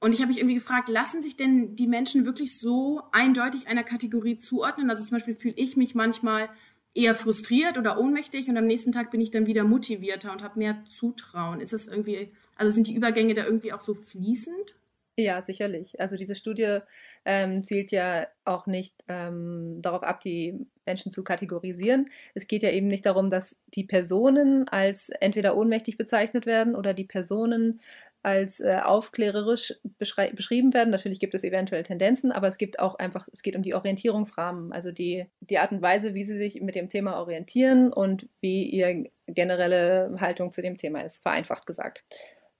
Und 0.00 0.12
ich 0.12 0.20
habe 0.20 0.28
mich 0.28 0.38
irgendwie 0.38 0.56
gefragt, 0.56 0.88
lassen 0.88 1.22
sich 1.22 1.36
denn 1.36 1.76
die 1.76 1.86
Menschen 1.86 2.26
wirklich 2.26 2.58
so 2.58 3.02
eindeutig 3.12 3.68
einer 3.68 3.84
Kategorie 3.84 4.36
zuordnen? 4.36 4.90
Also 4.90 5.04
zum 5.04 5.16
Beispiel 5.16 5.34
fühle 5.34 5.54
ich 5.56 5.76
mich 5.76 5.94
manchmal 5.94 6.50
eher 6.92 7.14
frustriert 7.14 7.78
oder 7.78 8.00
ohnmächtig 8.00 8.48
und 8.48 8.56
am 8.56 8.66
nächsten 8.66 8.90
Tag 8.90 9.10
bin 9.10 9.20
ich 9.20 9.30
dann 9.30 9.46
wieder 9.46 9.64
motivierter 9.64 10.32
und 10.32 10.42
habe 10.42 10.58
mehr 10.58 10.84
Zutrauen. 10.86 11.60
Ist 11.60 11.72
das 11.72 11.86
irgendwie, 11.86 12.32
also 12.56 12.74
sind 12.74 12.88
die 12.88 12.94
Übergänge 12.94 13.34
da 13.34 13.44
irgendwie 13.44 13.72
auch 13.72 13.80
so 13.80 13.94
fließend? 13.94 14.74
Ja, 15.18 15.40
sicherlich. 15.40 15.98
Also 15.98 16.16
diese 16.16 16.34
Studie 16.34 16.80
ähm, 17.24 17.64
zielt 17.64 17.90
ja 17.90 18.26
auch 18.44 18.66
nicht 18.66 18.94
ähm, 19.08 19.78
darauf 19.80 20.02
ab, 20.02 20.20
die 20.20 20.66
Menschen 20.84 21.10
zu 21.10 21.24
kategorisieren. 21.24 22.10
Es 22.34 22.46
geht 22.46 22.62
ja 22.62 22.70
eben 22.70 22.88
nicht 22.88 23.06
darum, 23.06 23.30
dass 23.30 23.58
die 23.74 23.84
Personen 23.84 24.68
als 24.68 25.08
entweder 25.08 25.56
ohnmächtig 25.56 25.96
bezeichnet 25.96 26.44
werden 26.44 26.74
oder 26.74 26.92
die 26.92 27.04
Personen 27.04 27.80
als 28.22 28.60
äh, 28.60 28.80
aufklärerisch 28.82 29.74
beschrieben 29.98 30.74
werden. 30.74 30.90
Natürlich 30.90 31.20
gibt 31.20 31.34
es 31.34 31.44
eventuell 31.44 31.84
Tendenzen, 31.84 32.32
aber 32.32 32.48
es 32.48 32.58
gibt 32.58 32.80
auch 32.80 32.96
einfach, 32.96 33.28
es 33.32 33.42
geht 33.42 33.56
um 33.56 33.62
die 33.62 33.74
Orientierungsrahmen, 33.74 34.72
also 34.72 34.90
die, 34.90 35.26
die 35.40 35.58
Art 35.58 35.70
und 35.72 35.80
Weise, 35.80 36.12
wie 36.12 36.24
sie 36.24 36.36
sich 36.36 36.60
mit 36.60 36.74
dem 36.74 36.88
Thema 36.88 37.20
orientieren 37.20 37.92
und 37.92 38.28
wie 38.40 38.64
ihre 38.64 39.04
generelle 39.26 40.16
Haltung 40.20 40.50
zu 40.50 40.60
dem 40.60 40.76
Thema 40.76 41.02
ist, 41.02 41.22
vereinfacht 41.22 41.66
gesagt. 41.66 42.04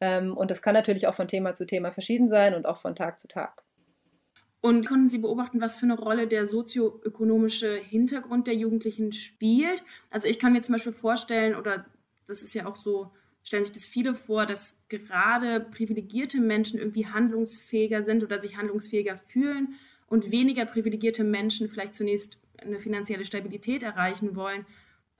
Ähm, 0.00 0.36
und 0.36 0.50
das 0.50 0.62
kann 0.62 0.74
natürlich 0.74 1.06
auch 1.06 1.14
von 1.14 1.28
Thema 1.28 1.54
zu 1.54 1.66
Thema 1.66 1.92
verschieden 1.92 2.28
sein 2.28 2.54
und 2.54 2.66
auch 2.66 2.78
von 2.78 2.94
Tag 2.94 3.18
zu 3.18 3.28
Tag. 3.28 3.62
Und 4.60 4.86
konnten 4.86 5.08
Sie 5.08 5.18
beobachten, 5.18 5.60
was 5.60 5.76
für 5.76 5.86
eine 5.86 5.98
Rolle 5.98 6.26
der 6.26 6.46
sozioökonomische 6.46 7.76
Hintergrund 7.76 8.46
der 8.46 8.54
Jugendlichen 8.54 9.12
spielt? 9.12 9.84
Also 10.10 10.28
ich 10.28 10.38
kann 10.38 10.52
mir 10.52 10.60
zum 10.60 10.74
Beispiel 10.74 10.92
vorstellen, 10.92 11.54
oder 11.54 11.86
das 12.26 12.42
ist 12.42 12.54
ja 12.54 12.66
auch 12.66 12.76
so, 12.76 13.12
stellen 13.44 13.64
sich 13.64 13.72
das 13.72 13.86
viele 13.86 14.14
vor, 14.14 14.44
dass 14.44 14.76
gerade 14.88 15.60
privilegierte 15.60 16.40
Menschen 16.40 16.80
irgendwie 16.80 17.06
handlungsfähiger 17.06 18.02
sind 18.02 18.24
oder 18.24 18.40
sich 18.40 18.56
handlungsfähiger 18.56 19.16
fühlen 19.16 19.74
und 20.08 20.32
weniger 20.32 20.64
privilegierte 20.66 21.22
Menschen 21.22 21.68
vielleicht 21.68 21.94
zunächst 21.94 22.38
eine 22.60 22.80
finanzielle 22.80 23.24
Stabilität 23.24 23.84
erreichen 23.84 24.34
wollen 24.34 24.66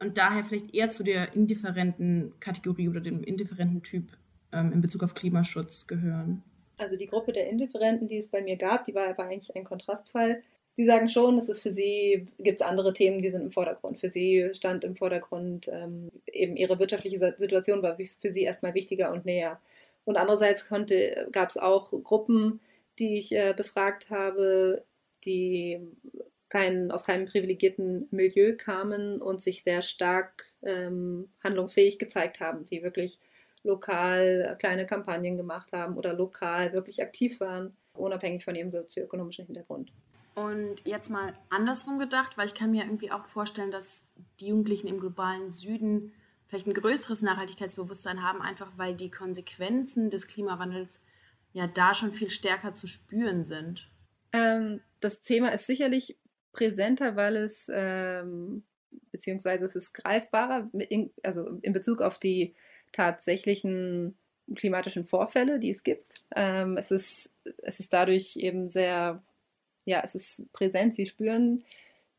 und 0.03 0.19
daher 0.19 0.43
vielleicht 0.43 0.75
eher 0.75 0.89
zu 0.89 1.05
der 1.05 1.35
indifferenten 1.35 2.35
Kategorie 2.41 2.89
oder 2.89 3.01
dem 3.01 3.23
indifferenten 3.23 3.83
Typ 3.83 4.11
ähm, 4.57 4.73
in 4.73 4.81
Bezug 4.81 5.03
auf 5.03 5.15
Klimaschutz 5.15 5.87
gehören. 5.87 6.43
Also 6.79 6.97
die 6.97 7.07
Gruppe 7.07 7.33
der 7.33 7.49
Indifferenten, 7.49 8.09
die 8.09 8.19
es 8.19 8.29
bei 8.29 8.43
mir 8.43 8.57
gab, 8.57 8.85
die 8.85 8.95
war 8.95 9.09
aber 9.09 9.25
eigentlich 9.25 9.55
ein 9.57 9.65
Kontrastfall. 9.65 10.43
Die 10.77 10.85
sagen 10.85 11.09
schon, 11.09 11.39
es 11.39 11.49
ist 11.49 11.63
für 11.63 11.71
sie, 11.71 12.27
gibt 12.39 12.61
es 12.61 12.67
andere 12.67 12.93
Themen, 12.93 13.23
die 13.23 13.31
sind 13.31 13.43
im 13.43 13.51
Vordergrund. 13.51 13.99
Für 13.99 14.11
sie 14.11 14.51
stand 14.53 14.85
im 14.85 14.95
Vordergrund 14.95 15.69
ähm, 15.73 16.11
eben 16.27 16.57
ihre 16.57 16.79
wirtschaftliche 16.79 17.19
Situation 17.37 17.83
war 17.83 17.97
für 17.97 18.31
sie 18.31 18.43
erstmal 18.43 18.75
wichtiger 18.75 19.11
und 19.11 19.25
näher. 19.25 19.59
Und 20.05 20.19
andererseits 20.19 20.69
gab 20.69 21.49
es 21.49 21.57
auch 21.57 21.91
Gruppen, 22.05 22.61
die 22.99 23.19
ich 23.19 23.33
äh, 23.33 23.55
befragt 23.57 24.11
habe, 24.11 24.85
die 25.25 25.81
kein, 26.49 26.91
aus 26.91 27.05
keinem 27.05 27.27
privilegierten 27.27 28.07
Milieu 28.11 28.57
kamen 28.57 29.21
und 29.21 29.41
sich 29.41 29.63
sehr 29.63 29.83
stark 29.83 30.45
ähm, 30.63 31.29
handlungsfähig 31.43 31.99
gezeigt 31.99 32.41
haben, 32.41 32.65
die 32.65 32.83
wirklich 32.83 33.19
lokal 33.67 34.57
kleine 34.59 34.87
Kampagnen 34.87 35.37
gemacht 35.37 35.73
haben 35.73 35.97
oder 35.97 36.15
lokal 36.15 36.73
wirklich 36.73 37.03
aktiv 37.03 37.41
waren, 37.41 37.77
unabhängig 37.95 38.45
von 38.45 38.55
ihrem 38.55 38.71
sozioökonomischen 38.71 39.47
Hintergrund. 39.47 39.93
Und 40.35 40.77
jetzt 40.85 41.11
mal 41.11 41.33
andersrum 41.49 41.99
gedacht, 41.99 42.37
weil 42.37 42.47
ich 42.47 42.55
kann 42.55 42.71
mir 42.71 42.85
irgendwie 42.85 43.11
auch 43.11 43.25
vorstellen, 43.25 43.71
dass 43.71 44.07
die 44.39 44.49
Jugendlichen 44.49 44.87
im 44.87 45.01
globalen 45.01 45.51
Süden 45.51 46.13
vielleicht 46.47 46.67
ein 46.67 46.75
größeres 46.75 47.23
Nachhaltigkeitsbewusstsein 47.23 48.23
haben, 48.23 48.43
einfach 48.43 48.71
weil 48.77 48.95
die 48.95 49.11
Konsequenzen 49.11 50.11
des 50.11 50.27
Klimawandels 50.27 51.01
ja 51.53 51.67
da 51.67 51.95
schon 51.95 52.13
viel 52.13 52.31
stärker 52.31 52.75
zu 52.75 52.87
spüren 52.87 53.45
sind. 53.45 53.89
Ähm, 54.33 54.81
das 55.01 55.23
Thema 55.23 55.49
ist 55.49 55.67
sicherlich 55.67 56.19
präsenter, 56.53 57.17
weil 57.17 57.37
es, 57.37 57.71
ähm, 57.73 58.63
beziehungsweise 59.11 59.65
es 59.65 59.75
ist 59.75 59.95
greifbarer, 59.95 60.69
in, 60.75 61.11
also 61.23 61.59
in 61.63 61.73
Bezug 61.73 62.03
auf 62.03 62.19
die 62.19 62.55
tatsächlichen 62.97 64.17
klimatischen 64.55 65.07
Vorfälle, 65.07 65.59
die 65.59 65.71
es 65.71 65.85
gibt. 65.85 66.25
Ähm, 66.35 66.77
es, 66.77 66.91
ist, 66.91 67.31
es 67.63 67.81
ist 67.81 67.93
dadurch 67.93 68.37
eben 68.37 68.69
sehr, 68.69 69.23
ja, 69.85 70.01
es 70.05 70.15
ist 70.15 70.51
präsent, 70.53 70.95
sie 70.95 71.07
spüren 71.07 71.65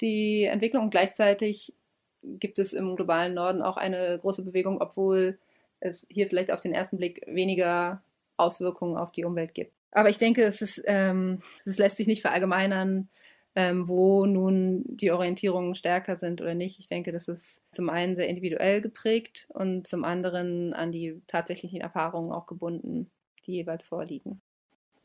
die 0.01 0.43
Entwicklung 0.43 0.84
und 0.84 0.89
gleichzeitig 0.91 1.74
gibt 2.22 2.60
es 2.60 2.74
im 2.74 2.96
globalen 2.96 3.34
Norden 3.34 3.62
auch 3.62 3.77
eine 3.77 4.19
große 4.19 4.43
Bewegung, 4.43 4.81
obwohl 4.81 5.39
es 5.79 6.05
hier 6.10 6.27
vielleicht 6.27 6.51
auf 6.51 6.62
den 6.62 6.74
ersten 6.74 6.98
Blick 6.98 7.24
weniger 7.27 8.03
Auswirkungen 8.36 8.98
auf 8.98 9.12
die 9.12 9.25
Umwelt 9.25 9.53
gibt. 9.53 9.72
Aber 9.91 10.10
ich 10.10 10.17
denke, 10.17 10.43
es, 10.43 10.62
ist, 10.62 10.84
ähm, 10.86 11.39
es 11.65 11.77
lässt 11.77 11.98
sich 11.98 12.07
nicht 12.07 12.22
verallgemeinern, 12.22 13.10
ähm, 13.57 13.87
wo 13.87 14.27
nun 14.27 14.83
die 14.85 15.09
Orientierungen 15.11 15.73
stärker 15.73 16.15
sind 16.15 16.41
oder 16.41 16.53
nicht. 16.53 16.79
Ich 16.79 16.85
denke, 16.87 17.11
das 17.11 17.27
ist 17.27 17.63
zum 17.71 17.89
einen 17.89 18.13
sehr 18.13 18.29
individuell 18.29 18.81
geprägt 18.81 19.47
und 19.49 19.87
zum 19.87 20.05
anderen 20.05 20.75
an 20.75 20.91
die 20.91 21.23
tatsächlichen 21.25 21.81
Erfahrungen 21.81 22.31
auch 22.31 22.45
gebunden, 22.45 23.09
die 23.47 23.53
jeweils 23.53 23.83
vorliegen. 23.85 24.43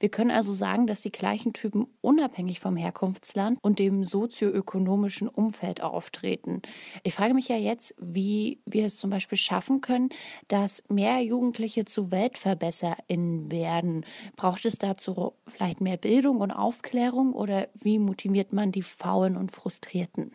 Wir 0.02 0.09
können 0.09 0.32
also 0.32 0.52
sagen, 0.52 0.88
dass 0.88 1.02
die 1.02 1.12
gleichen 1.12 1.52
Typen 1.52 1.87
unabhängig 2.00 2.59
vom 2.59 2.76
Herkunftsland 2.76 3.61
und 3.62 3.78
dem 3.78 4.04
sozioökonomischen 4.04 5.28
Umfeld 5.28 5.80
auftreten. 5.80 6.61
Ich 7.04 7.14
frage 7.14 7.35
mich 7.35 7.47
ja 7.47 7.54
jetzt, 7.54 7.94
wie 8.00 8.61
wir 8.66 8.85
es 8.85 8.97
zum 8.97 9.11
Beispiel 9.11 9.38
schaffen 9.38 9.80
können, 9.80 10.09
dass 10.49 10.82
mehr 10.88 11.23
Jugendliche 11.23 11.85
zu 11.85 12.11
WeltverbesserInnen 12.11 13.52
werden. 13.52 14.04
Braucht 14.35 14.64
es 14.64 14.76
dazu 14.78 15.35
vielleicht 15.47 15.80
mehr 15.80 15.99
Bildung 15.99 16.40
und 16.40 16.50
Aufklärung 16.50 17.32
oder 17.32 17.68
wie 17.75 18.00
motiviert 18.00 18.52
man 18.52 18.73
die 18.73 18.82
Faulen 18.82 19.37
und 19.37 19.52
Frustrierten? 19.52 20.35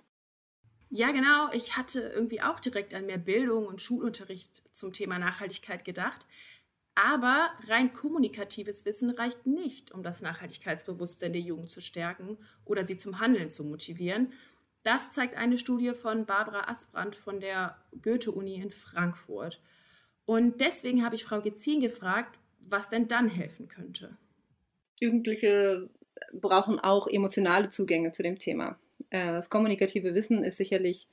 Ja, 0.89 1.11
genau. 1.11 1.49
Ich 1.51 1.75
hatte 1.75 1.99
irgendwie 1.99 2.41
auch 2.41 2.61
direkt 2.61 2.93
an 2.93 3.05
mehr 3.05 3.17
Bildung 3.17 3.65
und 3.65 3.81
Schulunterricht 3.81 4.63
zum 4.73 4.93
Thema 4.93 5.19
Nachhaltigkeit 5.19 5.83
gedacht. 5.83 6.25
Aber 6.99 7.51
rein 7.67 7.93
kommunikatives 7.93 8.83
Wissen 8.83 9.11
reicht 9.11 9.45
nicht, 9.45 9.91
um 9.91 10.01
das 10.01 10.23
Nachhaltigkeitsbewusstsein 10.23 11.31
der 11.31 11.43
Jugend 11.43 11.69
zu 11.69 11.79
stärken 11.79 12.39
oder 12.65 12.87
sie 12.87 12.97
zum 12.97 13.19
Handeln 13.19 13.51
zu 13.51 13.63
motivieren. 13.63 14.33
Das 14.81 15.11
zeigt 15.11 15.35
eine 15.35 15.59
Studie 15.59 15.93
von 15.93 16.25
Barbara 16.25 16.67
Asbrandt 16.67 17.13
von 17.13 17.39
der 17.39 17.77
Goethe-Uni 18.01 18.55
in 18.55 18.71
Frankfurt. 18.71 19.61
Und 20.25 20.59
deswegen 20.59 21.05
habe 21.05 21.13
ich 21.13 21.23
Frau 21.23 21.39
Gezin 21.39 21.81
gefragt, 21.81 22.39
was 22.67 22.89
denn 22.89 23.07
dann 23.07 23.29
helfen 23.29 23.67
könnte. 23.67 24.17
Jugendliche 24.99 25.91
brauchen 26.33 26.79
auch 26.79 27.07
emotionale 27.07 27.69
Zugänge 27.69 28.11
zu 28.11 28.23
dem 28.23 28.39
Thema. 28.39 28.79
Äh, 29.11 29.33
das 29.33 29.51
kommunikative 29.51 30.15
Wissen 30.15 30.43
ist 30.43 30.57
sicherlich 30.57 31.07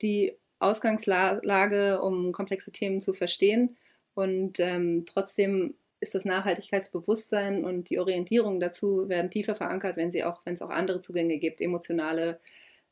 die 0.00 0.38
Ausgangslage, 0.60 2.00
um 2.02 2.30
komplexe 2.30 2.70
Themen 2.70 3.00
zu 3.00 3.14
verstehen. 3.14 3.76
Und 4.14 4.60
ähm, 4.60 5.04
trotzdem 5.06 5.74
ist 6.00 6.14
das 6.14 6.24
Nachhaltigkeitsbewusstsein 6.24 7.64
und 7.64 7.90
die 7.90 7.98
Orientierung 7.98 8.60
dazu 8.60 9.08
werden 9.08 9.30
tiefer 9.30 9.54
verankert, 9.54 9.96
wenn 9.96 10.10
sie 10.10 10.22
auch, 10.22 10.42
wenn 10.44 10.54
es 10.54 10.62
auch 10.62 10.70
andere 10.70 11.00
Zugänge 11.00 11.38
gibt, 11.38 11.60
emotionale, 11.60 12.38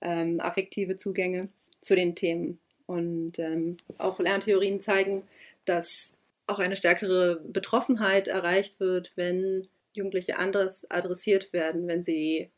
ähm, 0.01 0.41
affektive 0.41 0.97
Zugänge 0.97 1.49
zu 1.81 1.95
den 1.95 2.15
Themen. 2.15 2.59
Und 2.87 3.39
ähm, 3.39 3.77
auch 3.99 4.19
Lerntheorien 4.19 4.81
zeigen, 4.81 5.23
dass 5.65 6.17
auch 6.47 6.59
eine 6.59 6.77
stärkere 6.77 7.41
Betroffenheit 7.45 8.29
erreicht 8.29 8.81
wird, 8.81 9.13
wenn 9.15 9.69
Jugendliche 9.93 10.39
anders 10.39 10.91
adressiert 10.91 11.53
werden, 11.53 11.87
wenn 11.87 12.03
sie 12.03 12.51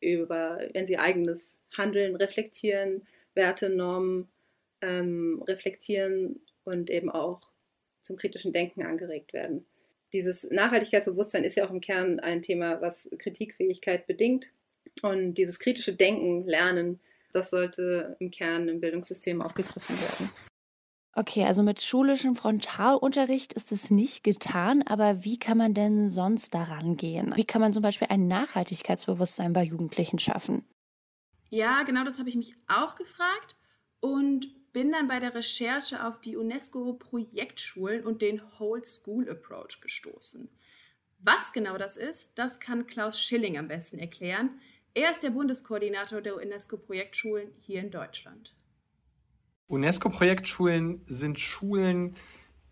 über, 0.00 0.60
wenn 0.72 0.86
sie 0.86 0.98
eigenes 0.98 1.58
Handeln 1.76 2.16
reflektieren, 2.16 3.06
Werte, 3.34 3.70
Normen 3.70 4.28
ähm, 4.80 5.42
reflektieren 5.46 6.40
und 6.64 6.90
eben 6.90 7.10
auch 7.10 7.40
zum 8.06 8.16
kritischen 8.16 8.52
Denken 8.52 8.84
angeregt 8.84 9.32
werden. 9.32 9.66
Dieses 10.12 10.44
Nachhaltigkeitsbewusstsein 10.50 11.44
ist 11.44 11.56
ja 11.56 11.66
auch 11.66 11.70
im 11.70 11.80
Kern 11.80 12.20
ein 12.20 12.42
Thema, 12.42 12.80
was 12.80 13.10
Kritikfähigkeit 13.18 14.06
bedingt. 14.06 14.52
Und 15.02 15.34
dieses 15.34 15.58
kritische 15.58 15.94
Denken, 15.94 16.46
Lernen, 16.46 17.00
das 17.32 17.50
sollte 17.50 18.16
im 18.18 18.30
Kern 18.30 18.68
im 18.68 18.80
Bildungssystem 18.80 19.42
aufgegriffen 19.42 19.96
werden. 20.00 20.30
Okay, 21.18 21.44
also 21.44 21.62
mit 21.62 21.80
schulischem 21.80 22.36
Frontalunterricht 22.36 23.54
ist 23.54 23.72
es 23.72 23.90
nicht 23.90 24.22
getan, 24.22 24.82
aber 24.82 25.24
wie 25.24 25.38
kann 25.38 25.56
man 25.56 25.72
denn 25.72 26.10
sonst 26.10 26.54
daran 26.54 26.96
gehen? 26.96 27.32
Wie 27.36 27.46
kann 27.46 27.62
man 27.62 27.72
zum 27.72 27.82
Beispiel 27.82 28.08
ein 28.10 28.28
Nachhaltigkeitsbewusstsein 28.28 29.54
bei 29.54 29.62
Jugendlichen 29.62 30.18
schaffen? 30.18 30.66
Ja, 31.48 31.84
genau 31.84 32.04
das 32.04 32.18
habe 32.18 32.28
ich 32.28 32.36
mich 32.36 32.52
auch 32.68 32.96
gefragt. 32.96 33.56
Und 34.00 34.46
bin 34.76 34.92
dann 34.92 35.06
bei 35.06 35.20
der 35.20 35.34
Recherche 35.34 36.06
auf 36.06 36.20
die 36.20 36.36
UNESCO-Projektschulen 36.36 38.04
und 38.04 38.20
den 38.20 38.42
Whole 38.58 38.84
School 38.84 39.26
Approach 39.26 39.80
gestoßen. 39.80 40.50
Was 41.18 41.54
genau 41.54 41.78
das 41.78 41.96
ist, 41.96 42.38
das 42.38 42.60
kann 42.60 42.86
Klaus 42.86 43.18
Schilling 43.18 43.56
am 43.56 43.68
besten 43.68 43.98
erklären. 43.98 44.60
Er 44.92 45.10
ist 45.10 45.22
der 45.22 45.30
Bundeskoordinator 45.30 46.20
der 46.20 46.36
UNESCO-Projektschulen 46.36 47.52
hier 47.58 47.80
in 47.80 47.90
Deutschland. 47.90 48.54
UNESCO-Projektschulen 49.68 51.00
sind 51.06 51.40
Schulen, 51.40 52.14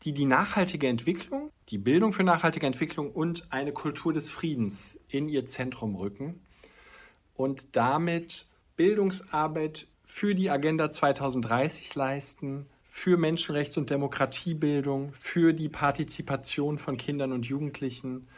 die 0.03 0.13
die 0.13 0.27
nachhaltige 0.27 0.89
Entwicklung, 0.89 1.51
die 1.71 1.79
Bildung 1.79 2.13
für 2.13 2.23
nachhaltige 2.23 2.67
Entwicklung 2.67 3.13
und 3.13 3.51
eine 3.51 3.73
Kultur 3.73 4.13
des 4.13 4.29
Friedens 4.29 5.01
in 5.09 5.31
ihr 5.31 5.47
Zentrum 5.47 5.97
rücken 5.97 6.43
und 7.33 7.75
damit 7.77 8.49
Bildungsarbeit 8.77 9.87
für 10.05 10.35
die 10.35 10.51
Agenda 10.51 10.91
2030 10.91 11.95
leisten, 11.95 12.67
für 12.85 13.17
Menschenrechts- 13.17 13.79
und 13.79 13.91
Demokratiebildung, 13.91 15.13
für 15.15 15.53
die 15.53 15.69
Partizipation 15.69 16.79
von 16.79 16.97
Kindern 16.97 17.33
und 17.33 17.47
Jugendlichen, 17.47 18.29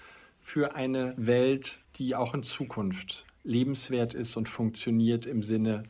für 0.41 0.75
eine 0.77 1.13
Welt, 1.17 1.81
die 1.97 2.15
auch 2.15 2.33
in 2.33 2.43
Zukunft 2.43 3.27
lebenswert 3.43 4.15
ist 4.15 4.37
und 4.37 4.49
funktioniert 4.49 5.27
im 5.27 5.43
Sinne 5.43 5.83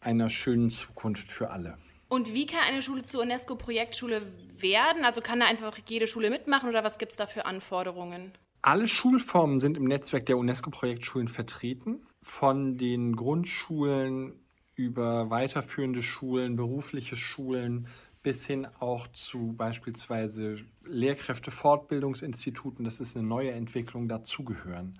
einer 0.00 0.28
schönen 0.28 0.70
Zukunft 0.70 1.30
für 1.30 1.50
alle. 1.50 1.78
Und 2.08 2.34
wie 2.34 2.44
kann 2.44 2.60
eine 2.68 2.82
Schule 2.82 3.04
zur 3.04 3.22
UNESCO-Projektschule 3.22 4.22
werden? 4.58 5.04
Also 5.04 5.22
kann 5.22 5.40
da 5.40 5.46
einfach 5.46 5.78
jede 5.88 6.06
Schule 6.06 6.28
mitmachen 6.28 6.68
oder 6.68 6.84
was 6.84 6.98
gibt 6.98 7.12
es 7.12 7.16
da 7.16 7.26
für 7.26 7.46
Anforderungen? 7.46 8.32
Alle 8.60 8.86
Schulformen 8.86 9.58
sind 9.58 9.76
im 9.76 9.84
Netzwerk 9.84 10.26
der 10.26 10.36
UNESCO-Projektschulen 10.36 11.28
vertreten. 11.28 12.06
Von 12.22 12.76
den 12.76 13.16
Grundschulen 13.16 14.34
über 14.74 15.30
weiterführende 15.30 16.02
Schulen, 16.02 16.56
berufliche 16.56 17.16
Schulen 17.16 17.86
bis 18.22 18.46
hin 18.46 18.68
auch 18.78 19.08
zu 19.08 19.54
beispielsweise 19.56 20.56
Lehrkräftefortbildungsinstituten, 20.84 22.84
das 22.84 23.00
ist 23.00 23.16
eine 23.16 23.26
neue 23.26 23.50
Entwicklung, 23.50 24.08
dazugehören. 24.08 24.94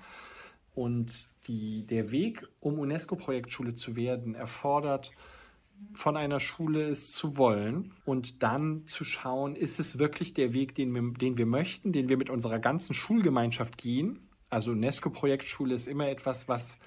Und 0.74 1.30
die, 1.46 1.86
der 1.86 2.10
Weg, 2.10 2.46
um 2.60 2.78
UNESCO-Projektschule 2.78 3.74
zu 3.74 3.94
werden, 3.94 4.34
erfordert 4.34 5.12
von 5.94 6.16
einer 6.16 6.40
Schule 6.40 6.88
es 6.88 7.12
zu 7.12 7.36
wollen 7.36 7.92
und 8.04 8.42
dann 8.42 8.86
zu 8.86 9.04
schauen, 9.04 9.56
ist 9.56 9.80
es 9.80 9.98
wirklich 9.98 10.32
der 10.32 10.52
Weg, 10.52 10.74
den 10.74 10.94
wir, 10.94 11.02
den 11.18 11.38
wir 11.38 11.46
möchten, 11.46 11.92
den 11.92 12.08
wir 12.08 12.16
mit 12.16 12.30
unserer 12.30 12.58
ganzen 12.58 12.94
Schulgemeinschaft 12.94 13.78
gehen, 13.78 14.20
Also 14.52 14.72
UNESCO-Projektschule 14.72 15.74
ist 15.74 15.88
immer 15.88 16.08
etwas, 16.08 16.46
was 16.46 16.78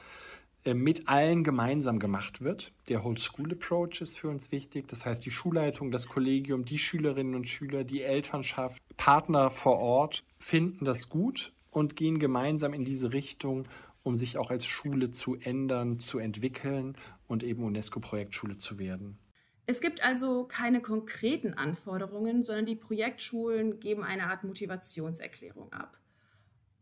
mit 0.74 1.07
allen 1.07 1.43
gemeinsam 1.43 2.00
gemacht 2.00 2.41
wird. 2.41 2.74
Der 2.89 3.03
Whole 3.03 3.17
School 3.17 3.51
Approach 3.51 4.01
ist 4.01 4.17
für 4.17 4.29
uns 4.29 4.51
wichtig. 4.51 4.88
Das 4.88 5.05
heißt, 5.05 5.25
die 5.25 5.31
Schulleitung, 5.31 5.91
das 5.91 6.07
Kollegium, 6.07 6.65
die 6.65 6.79
Schülerinnen 6.79 7.36
und 7.36 7.48
Schüler, 7.48 7.84
die 7.84 8.01
Elternschaft, 8.01 8.81
Partner 8.98 9.51
vor 9.51 9.77
Ort 9.79 10.24
finden 10.39 10.86
das 10.86 11.10
gut 11.10 11.53
und 11.69 11.95
gehen 11.95 12.19
gemeinsam 12.19 12.74
in 12.74 12.86
diese 12.86 13.13
Richtung, 13.13 13.67
um 14.01 14.15
sich 14.15 14.38
auch 14.38 14.50
als 14.50 14.65
Schule 14.65 15.12
zu 15.12 15.36
ändern, 15.36 16.00
zu 16.00 16.19
entwickeln 16.19 16.98
und 17.27 17.43
eben 17.43 17.63
UNESCO-Projektschule 17.63 18.57
zu 18.57 18.79
werden. 18.79 19.19
Es 19.67 19.81
gibt 19.81 20.03
also 20.03 20.45
keine 20.45 20.79
konkreten 20.81 21.55
Anforderungen, 21.55 22.43
sondern 22.43 22.65
die 22.65 22.75
Projektschulen 22.75 23.79
geben 23.79 24.03
eine 24.03 24.29
Art 24.29 24.43
Motivationserklärung 24.43 25.74
ab. 25.74 25.98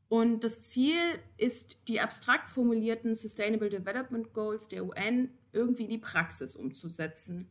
Und 0.09 0.43
das 0.43 0.61
Ziel 0.61 0.99
ist, 1.37 1.87
die 1.87 1.99
abstrakt 1.99 2.49
formulierten 2.49 3.15
Sustainable 3.15 3.69
Development 3.69 4.33
Goals 4.33 4.67
der 4.67 4.85
UN 4.85 5.29
irgendwie 5.51 5.85
in 5.85 5.89
die 5.89 5.97
Praxis 5.97 6.55
umzusetzen. 6.55 7.49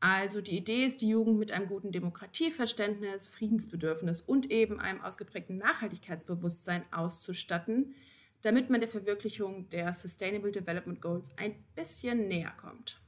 Also 0.00 0.40
die 0.40 0.56
Idee 0.56 0.86
ist, 0.86 1.02
die 1.02 1.10
Jugend 1.10 1.38
mit 1.38 1.52
einem 1.52 1.66
guten 1.68 1.92
Demokratieverständnis, 1.92 3.26
Friedensbedürfnis 3.26 4.22
und 4.22 4.50
eben 4.50 4.80
einem 4.80 5.02
ausgeprägten 5.02 5.58
Nachhaltigkeitsbewusstsein 5.58 6.84
auszustatten, 6.90 7.94
damit 8.40 8.70
man 8.70 8.80
der 8.80 8.88
Verwirklichung 8.88 9.68
der 9.68 9.92
Sustainable 9.92 10.52
Development 10.52 11.02
Goals 11.02 11.36
ein 11.36 11.54
bisschen 11.74 12.28
näher 12.28 12.52
kommt. 12.56 12.98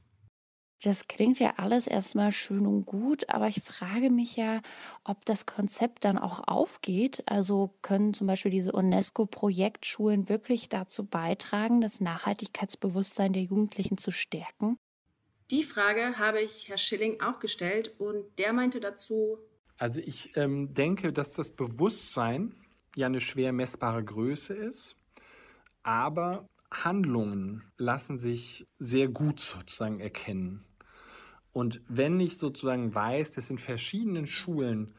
Das 0.83 1.07
klingt 1.07 1.39
ja 1.39 1.53
alles 1.55 1.87
erstmal 1.87 2.33
schön 2.33 2.67
und 2.67 2.85
gut, 2.85 3.29
aber 3.29 3.47
ich 3.47 3.61
frage 3.61 4.09
mich 4.09 4.35
ja, 4.35 4.61
ob 5.05 5.23
das 5.23 5.45
Konzept 5.45 6.03
dann 6.03 6.17
auch 6.17 6.45
aufgeht. 6.45 7.23
Also 7.25 7.73
können 7.81 8.13
zum 8.13 8.27
Beispiel 8.27 8.51
diese 8.51 8.73
UNESCO-Projektschulen 8.73 10.27
wirklich 10.27 10.67
dazu 10.67 11.05
beitragen, 11.05 11.79
das 11.79 12.01
Nachhaltigkeitsbewusstsein 12.01 13.31
der 13.31 13.43
Jugendlichen 13.43 13.97
zu 13.97 14.11
stärken? 14.11 14.77
Die 15.51 15.63
Frage 15.63 16.19
habe 16.19 16.41
ich 16.41 16.67
Herr 16.67 16.77
Schilling 16.77 17.21
auch 17.21 17.39
gestellt 17.39 17.95
und 17.97 18.25
der 18.37 18.51
meinte 18.51 18.81
dazu. 18.81 19.37
Also 19.77 20.01
ich 20.01 20.35
ähm, 20.35 20.73
denke, 20.73 21.13
dass 21.13 21.31
das 21.31 21.51
Bewusstsein 21.51 22.55
ja 22.97 23.07
eine 23.07 23.21
schwer 23.21 23.53
messbare 23.53 24.03
Größe 24.03 24.53
ist, 24.53 24.97
aber 25.81 26.45
Handlungen 26.69 27.63
lassen 27.77 28.17
sich 28.17 28.65
sehr 28.79 29.07
gut 29.07 29.39
sozusagen 29.39 30.01
erkennen. 30.01 30.65
Und 31.53 31.81
wenn 31.87 32.19
ich 32.19 32.37
sozusagen 32.37 32.93
weiß, 32.93 33.31
dass 33.31 33.49
in 33.49 33.59
verschiedenen 33.59 34.25
Schulen 34.25 34.95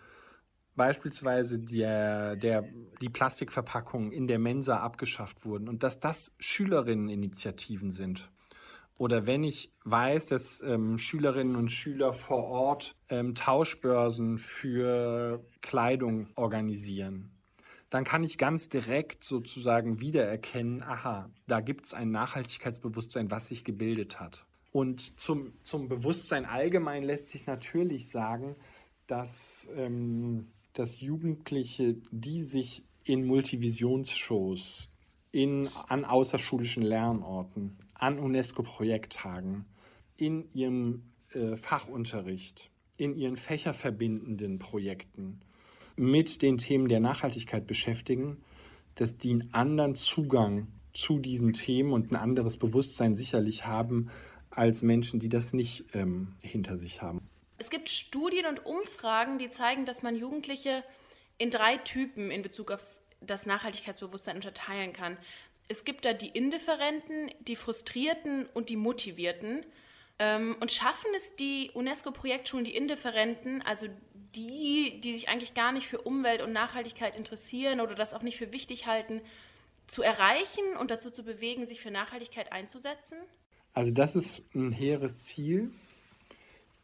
beispielsweise 0.76 1.60
der, 1.60 2.36
der, 2.36 2.64
die 3.00 3.08
Plastikverpackungen 3.08 4.12
in 4.12 4.26
der 4.26 4.38
Mensa 4.38 4.78
abgeschafft 4.78 5.44
wurden 5.44 5.68
und 5.68 5.82
dass 5.82 6.00
das 6.00 6.34
Schülerinneninitiativen 6.38 7.90
sind. 7.90 8.30
Oder 8.96 9.26
wenn 9.26 9.42
ich 9.42 9.72
weiß, 9.84 10.26
dass 10.26 10.62
ähm, 10.62 10.98
Schülerinnen 10.98 11.56
und 11.56 11.68
Schüler 11.70 12.12
vor 12.12 12.44
Ort 12.44 12.96
ähm, 13.08 13.34
Tauschbörsen 13.34 14.38
für 14.38 15.44
Kleidung 15.62 16.28
organisieren, 16.36 17.32
dann 17.90 18.04
kann 18.04 18.22
ich 18.22 18.38
ganz 18.38 18.68
direkt 18.68 19.24
sozusagen 19.24 20.00
wiedererkennen, 20.00 20.82
aha, 20.82 21.30
da 21.46 21.60
gibt 21.60 21.86
es 21.86 21.94
ein 21.94 22.10
Nachhaltigkeitsbewusstsein, 22.10 23.30
was 23.30 23.48
sich 23.48 23.64
gebildet 23.64 24.20
hat. 24.20 24.46
Und 24.74 25.20
zum, 25.20 25.52
zum 25.62 25.88
Bewusstsein 25.88 26.46
allgemein 26.46 27.04
lässt 27.04 27.28
sich 27.28 27.46
natürlich 27.46 28.08
sagen, 28.08 28.56
dass, 29.06 29.70
ähm, 29.76 30.48
dass 30.72 31.00
Jugendliche, 31.00 31.94
die 32.10 32.42
sich 32.42 32.82
in 33.04 33.24
Multivisionsshows, 33.24 34.90
in, 35.30 35.68
an 35.86 36.04
außerschulischen 36.04 36.82
Lernorten, 36.82 37.76
an 37.94 38.18
UNESCO-Projekttagen, 38.18 39.64
in 40.16 40.52
ihrem 40.54 41.04
äh, 41.34 41.54
Fachunterricht, 41.54 42.68
in 42.98 43.14
ihren 43.14 43.36
fächerverbindenden 43.36 44.58
Projekten 44.58 45.38
mit 45.94 46.42
den 46.42 46.58
Themen 46.58 46.88
der 46.88 46.98
Nachhaltigkeit 46.98 47.68
beschäftigen, 47.68 48.38
dass 48.96 49.18
die 49.18 49.30
einen 49.30 49.54
anderen 49.54 49.94
Zugang 49.94 50.66
zu 50.92 51.20
diesen 51.20 51.52
Themen 51.52 51.92
und 51.92 52.10
ein 52.10 52.16
anderes 52.16 52.56
Bewusstsein 52.56 53.14
sicherlich 53.14 53.66
haben 53.66 54.10
als 54.56 54.82
Menschen, 54.82 55.20
die 55.20 55.28
das 55.28 55.52
nicht 55.52 55.84
ähm, 55.94 56.34
hinter 56.40 56.76
sich 56.76 57.02
haben. 57.02 57.28
Es 57.58 57.70
gibt 57.70 57.88
Studien 57.88 58.46
und 58.46 58.66
Umfragen, 58.66 59.38
die 59.38 59.50
zeigen, 59.50 59.84
dass 59.84 60.02
man 60.02 60.16
Jugendliche 60.16 60.82
in 61.38 61.50
drei 61.50 61.76
Typen 61.78 62.30
in 62.30 62.42
Bezug 62.42 62.70
auf 62.70 62.84
das 63.20 63.46
Nachhaltigkeitsbewusstsein 63.46 64.36
unterteilen 64.36 64.92
kann. 64.92 65.16
Es 65.68 65.84
gibt 65.84 66.04
da 66.04 66.12
die 66.12 66.28
Indifferenten, 66.28 67.30
die 67.40 67.56
Frustrierten 67.56 68.46
und 68.52 68.68
die 68.68 68.76
Motivierten. 68.76 69.64
Ähm, 70.18 70.56
und 70.60 70.70
schaffen 70.70 71.10
es 71.16 71.36
die 71.36 71.70
UNESCO-Projektschulen, 71.74 72.64
die 72.64 72.76
Indifferenten, 72.76 73.62
also 73.62 73.88
die, 74.36 75.00
die 75.00 75.12
sich 75.12 75.28
eigentlich 75.28 75.54
gar 75.54 75.72
nicht 75.72 75.86
für 75.86 76.00
Umwelt 76.02 76.42
und 76.42 76.52
Nachhaltigkeit 76.52 77.16
interessieren 77.16 77.80
oder 77.80 77.94
das 77.94 78.14
auch 78.14 78.22
nicht 78.22 78.36
für 78.36 78.52
wichtig 78.52 78.86
halten, 78.86 79.20
zu 79.86 80.02
erreichen 80.02 80.76
und 80.78 80.90
dazu 80.90 81.10
zu 81.10 81.24
bewegen, 81.24 81.66
sich 81.66 81.80
für 81.80 81.90
Nachhaltigkeit 81.90 82.52
einzusetzen? 82.52 83.18
Also 83.74 83.92
das 83.92 84.16
ist 84.16 84.44
ein 84.54 84.72
hehres 84.72 85.24
Ziel 85.24 85.70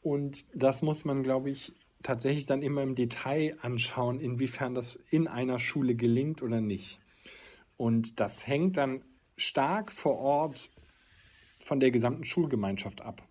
und 0.03 0.44
das 0.55 0.83
muss 0.83 1.05
man, 1.05 1.22
glaube 1.22 1.50
ich, 1.50 1.72
tatsächlich 2.03 2.46
dann 2.46 2.62
immer 2.62 2.83
im 2.83 2.94
Detail 2.94 3.57
anschauen, 3.62 4.20
inwiefern 4.20 4.74
das 4.74 4.98
in 5.11 5.29
einer 5.29 5.59
Schule 5.59 5.94
gelingt 5.94 6.42
oder 6.42 6.61
nicht. 6.61 6.98
Und 7.76 8.20
das 8.20 8.46
hängt 8.46 8.76
dann 8.76 9.03
stark 9.37 9.92
vor 9.92 10.18
Ort 10.18 10.70
von 11.61 11.81
der 11.81 11.90
gesamten 11.90 12.24
Schulgemeinschaft 12.24 13.03
ab. 13.03 13.22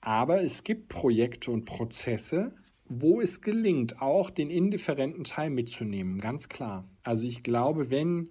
Aber 0.00 0.42
es 0.42 0.64
gibt 0.64 0.88
Projekte 0.88 1.50
und 1.50 1.64
Prozesse, 1.64 2.54
wo 2.88 3.20
es 3.20 3.40
gelingt, 3.40 4.00
auch 4.00 4.30
den 4.30 4.50
indifferenten 4.50 5.24
Teil 5.24 5.50
mitzunehmen, 5.50 6.18
ganz 6.18 6.48
klar. 6.48 6.84
Also 7.02 7.26
ich 7.26 7.42
glaube, 7.42 7.90
wenn 7.90 8.30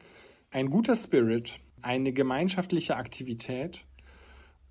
ein 0.51 0.69
guter 0.69 0.95
Spirit, 0.95 1.59
eine 1.81 2.11
gemeinschaftliche 2.11 2.95
Aktivität 2.95 3.85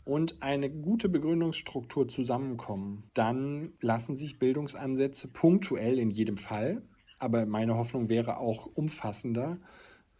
und 0.08 0.42
eine 0.42 0.70
gute 0.70 1.10
Begründungsstruktur 1.10 2.08
zusammenkommen, 2.08 3.04
dann 3.12 3.74
lassen 3.82 4.16
sich 4.16 4.38
Bildungsansätze 4.38 5.28
punktuell 5.28 5.98
in 5.98 6.10
jedem 6.10 6.38
Fall, 6.38 6.80
aber 7.18 7.44
meine 7.44 7.76
Hoffnung 7.76 8.08
wäre 8.08 8.38
auch 8.38 8.70
umfassender, 8.74 9.58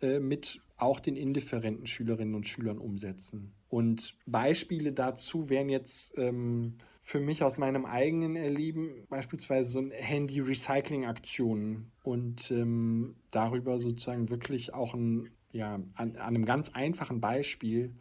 äh, 0.02 0.20
mit 0.20 0.60
auch 0.76 1.00
den 1.00 1.16
indifferenten 1.16 1.86
Schülerinnen 1.86 2.34
und 2.34 2.46
Schülern 2.46 2.76
umsetzen. 2.76 3.54
Und 3.70 4.14
Beispiele 4.26 4.92
dazu 4.92 5.48
wären 5.48 5.70
jetzt 5.70 6.18
ähm, 6.18 6.74
für 7.00 7.18
mich 7.18 7.42
aus 7.42 7.56
meinem 7.56 7.86
eigenen 7.86 8.36
Erleben 8.36 9.06
beispielsweise 9.08 9.70
so 9.70 9.90
Handy-Recycling-Aktionen 9.90 11.92
und 12.02 12.50
ähm, 12.50 13.14
darüber 13.30 13.78
sozusagen 13.78 14.28
wirklich 14.28 14.74
auch 14.74 14.92
ein, 14.92 15.30
ja, 15.50 15.76
an, 15.94 15.94
an 15.94 16.16
einem 16.18 16.44
ganz 16.44 16.74
einfachen 16.74 17.22
Beispiel 17.22 17.94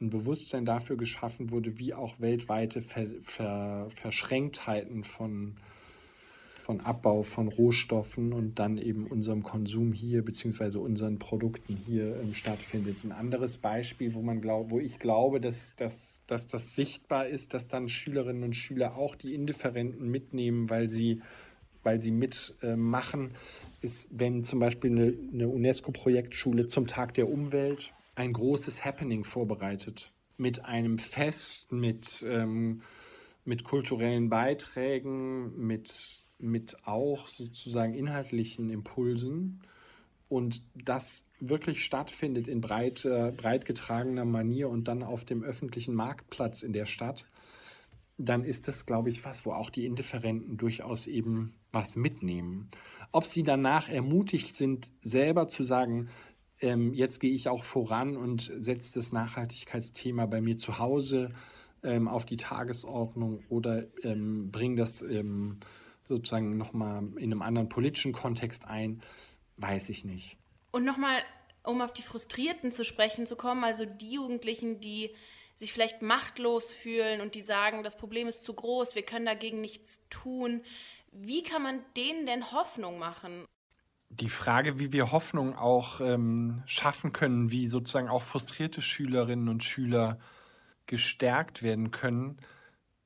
ein 0.00 0.10
Bewusstsein 0.10 0.64
dafür 0.64 0.96
geschaffen 0.96 1.50
wurde, 1.50 1.78
wie 1.78 1.94
auch 1.94 2.20
weltweite 2.20 2.82
Ver 2.82 3.06
Ver 3.22 3.88
Verschränktheiten 3.94 5.04
von, 5.04 5.54
von 6.62 6.80
Abbau 6.80 7.22
von 7.22 7.48
Rohstoffen 7.48 8.32
und 8.32 8.58
dann 8.58 8.76
eben 8.76 9.06
unserem 9.06 9.42
Konsum 9.42 9.92
hier 9.92 10.22
beziehungsweise 10.22 10.80
unseren 10.80 11.18
Produkten 11.18 11.76
hier 11.76 12.16
ähm, 12.20 12.34
stattfindet. 12.34 12.96
Ein 13.04 13.12
anderes 13.12 13.56
Beispiel, 13.56 14.12
wo 14.12 14.20
man 14.20 14.42
glaub, 14.42 14.70
wo 14.70 14.80
ich 14.80 14.98
glaube, 14.98 15.40
dass, 15.40 15.74
dass, 15.76 16.20
dass 16.26 16.46
das 16.46 16.74
sichtbar 16.74 17.26
ist, 17.28 17.54
dass 17.54 17.66
dann 17.66 17.88
Schülerinnen 17.88 18.42
und 18.42 18.54
Schüler 18.54 18.96
auch 18.96 19.16
die 19.16 19.34
Indifferenten 19.34 20.10
mitnehmen, 20.10 20.68
weil 20.68 20.88
sie 20.88 21.22
weil 21.84 22.00
sie 22.00 22.10
mitmachen, 22.10 23.30
äh, 23.30 23.84
ist, 23.84 24.08
wenn 24.10 24.42
zum 24.42 24.58
Beispiel 24.58 24.90
eine 25.32 25.48
UNESCO-Projektschule 25.48 26.66
zum 26.66 26.88
Tag 26.88 27.14
der 27.14 27.28
Umwelt 27.28 27.92
ein 28.16 28.32
großes 28.32 28.84
Happening 28.84 29.24
vorbereitet. 29.24 30.12
Mit 30.36 30.64
einem 30.64 30.98
Fest, 30.98 31.70
mit, 31.70 32.26
ähm, 32.28 32.82
mit 33.44 33.64
kulturellen 33.64 34.28
Beiträgen, 34.28 35.56
mit, 35.56 36.24
mit 36.38 36.76
auch 36.84 37.28
sozusagen 37.28 37.94
inhaltlichen 37.94 38.68
Impulsen. 38.70 39.62
Und 40.28 40.62
das 40.74 41.28
wirklich 41.38 41.84
stattfindet 41.84 42.48
in 42.48 42.60
breit, 42.60 43.04
äh, 43.04 43.32
breit 43.36 43.64
getragener 43.64 44.24
Manier 44.24 44.68
und 44.68 44.88
dann 44.88 45.04
auf 45.04 45.24
dem 45.24 45.44
öffentlichen 45.44 45.94
Marktplatz 45.94 46.64
in 46.64 46.72
der 46.72 46.86
Stadt, 46.86 47.26
dann 48.18 48.44
ist 48.44 48.66
das, 48.66 48.86
glaube 48.86 49.10
ich, 49.10 49.24
was, 49.24 49.44
wo 49.46 49.52
auch 49.52 49.70
die 49.70 49.84
Indifferenten 49.84 50.56
durchaus 50.56 51.06
eben 51.06 51.54
was 51.70 51.96
mitnehmen. 51.96 52.70
Ob 53.12 53.24
sie 53.24 53.42
danach 53.42 53.88
ermutigt 53.88 54.54
sind, 54.54 54.90
selber 55.02 55.48
zu 55.48 55.64
sagen, 55.64 56.08
ähm, 56.60 56.94
jetzt 56.94 57.20
gehe 57.20 57.32
ich 57.32 57.48
auch 57.48 57.64
voran 57.64 58.16
und 58.16 58.52
setze 58.58 58.94
das 58.94 59.12
Nachhaltigkeitsthema 59.12 60.26
bei 60.26 60.40
mir 60.40 60.56
zu 60.56 60.78
Hause 60.78 61.30
ähm, 61.82 62.08
auf 62.08 62.24
die 62.24 62.36
Tagesordnung 62.36 63.44
oder 63.48 63.84
ähm, 64.02 64.50
bringe 64.50 64.76
das 64.76 65.02
ähm, 65.02 65.58
sozusagen 66.08 66.56
nochmal 66.56 67.02
in 67.16 67.32
einem 67.32 67.42
anderen 67.42 67.68
politischen 67.68 68.12
Kontext 68.12 68.66
ein, 68.66 69.02
weiß 69.56 69.88
ich 69.90 70.04
nicht. 70.04 70.38
Und 70.72 70.84
nochmal 70.84 71.22
Um 71.64 71.80
auf 71.80 71.92
die 71.92 72.02
Frustrierten 72.02 72.70
zu 72.70 72.84
sprechen 72.84 73.26
zu 73.26 73.34
kommen, 73.36 73.64
also 73.64 73.84
die 73.84 74.12
Jugendlichen, 74.12 74.80
die 74.80 75.10
sich 75.56 75.72
vielleicht 75.72 76.00
machtlos 76.00 76.72
fühlen 76.72 77.20
und 77.20 77.34
die 77.34 77.42
sagen, 77.42 77.82
das 77.82 77.96
Problem 77.96 78.28
ist 78.28 78.44
zu 78.44 78.54
groß, 78.54 78.94
wir 78.94 79.02
können 79.02 79.26
dagegen 79.26 79.60
nichts 79.60 80.06
tun. 80.10 80.62
Wie 81.10 81.42
kann 81.42 81.62
man 81.62 81.80
denen 81.96 82.26
denn 82.26 82.52
Hoffnung 82.52 82.98
machen? 82.98 83.46
Die 84.08 84.28
Frage, 84.28 84.78
wie 84.78 84.92
wir 84.92 85.12
Hoffnung 85.12 85.56
auch 85.56 86.00
ähm, 86.00 86.62
schaffen 86.66 87.12
können, 87.12 87.50
wie 87.50 87.66
sozusagen 87.66 88.08
auch 88.08 88.22
frustrierte 88.22 88.80
Schülerinnen 88.80 89.48
und 89.48 89.64
Schüler 89.64 90.18
gestärkt 90.86 91.62
werden 91.62 91.90
können, 91.90 92.38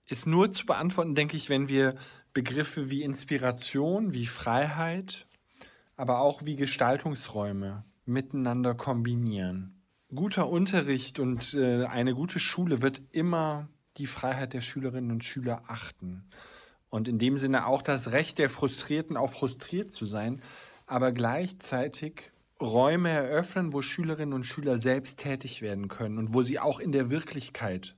ist 0.06 0.26
nur 0.26 0.52
zu 0.52 0.66
beantworten, 0.66 1.14
denke 1.14 1.36
ich, 1.36 1.48
wenn 1.48 1.68
wir 1.68 1.96
Begriffe 2.32 2.90
wie 2.90 3.02
Inspiration, 3.02 4.12
wie 4.12 4.26
Freiheit, 4.26 5.26
aber 5.96 6.20
auch 6.20 6.44
wie 6.44 6.56
Gestaltungsräume 6.56 7.84
miteinander 8.04 8.74
kombinieren 8.74 9.80
guter 10.14 10.48
Unterricht 10.48 11.20
und 11.20 11.54
äh, 11.54 11.84
eine 11.84 12.14
gute 12.14 12.40
Schule 12.40 12.82
wird 12.82 13.00
immer 13.10 13.68
die 13.96 14.06
Freiheit 14.06 14.52
der 14.52 14.60
Schülerinnen 14.60 15.10
und 15.10 15.24
Schüler 15.24 15.64
achten. 15.68 16.24
Und 16.88 17.06
in 17.06 17.18
dem 17.18 17.36
Sinne 17.36 17.66
auch 17.66 17.82
das 17.82 18.12
Recht 18.12 18.38
der 18.38 18.50
Frustrierten, 18.50 19.16
auch 19.16 19.30
frustriert 19.30 19.92
zu 19.92 20.06
sein, 20.06 20.42
aber 20.90 21.12
gleichzeitig 21.12 22.32
Räume 22.60 23.10
eröffnen, 23.10 23.72
wo 23.72 23.80
Schülerinnen 23.80 24.34
und 24.34 24.44
Schüler 24.44 24.76
selbst 24.76 25.20
tätig 25.20 25.62
werden 25.62 25.86
können 25.86 26.18
und 26.18 26.34
wo 26.34 26.42
sie 26.42 26.58
auch 26.58 26.80
in 26.80 26.90
der 26.90 27.10
Wirklichkeit 27.10 27.96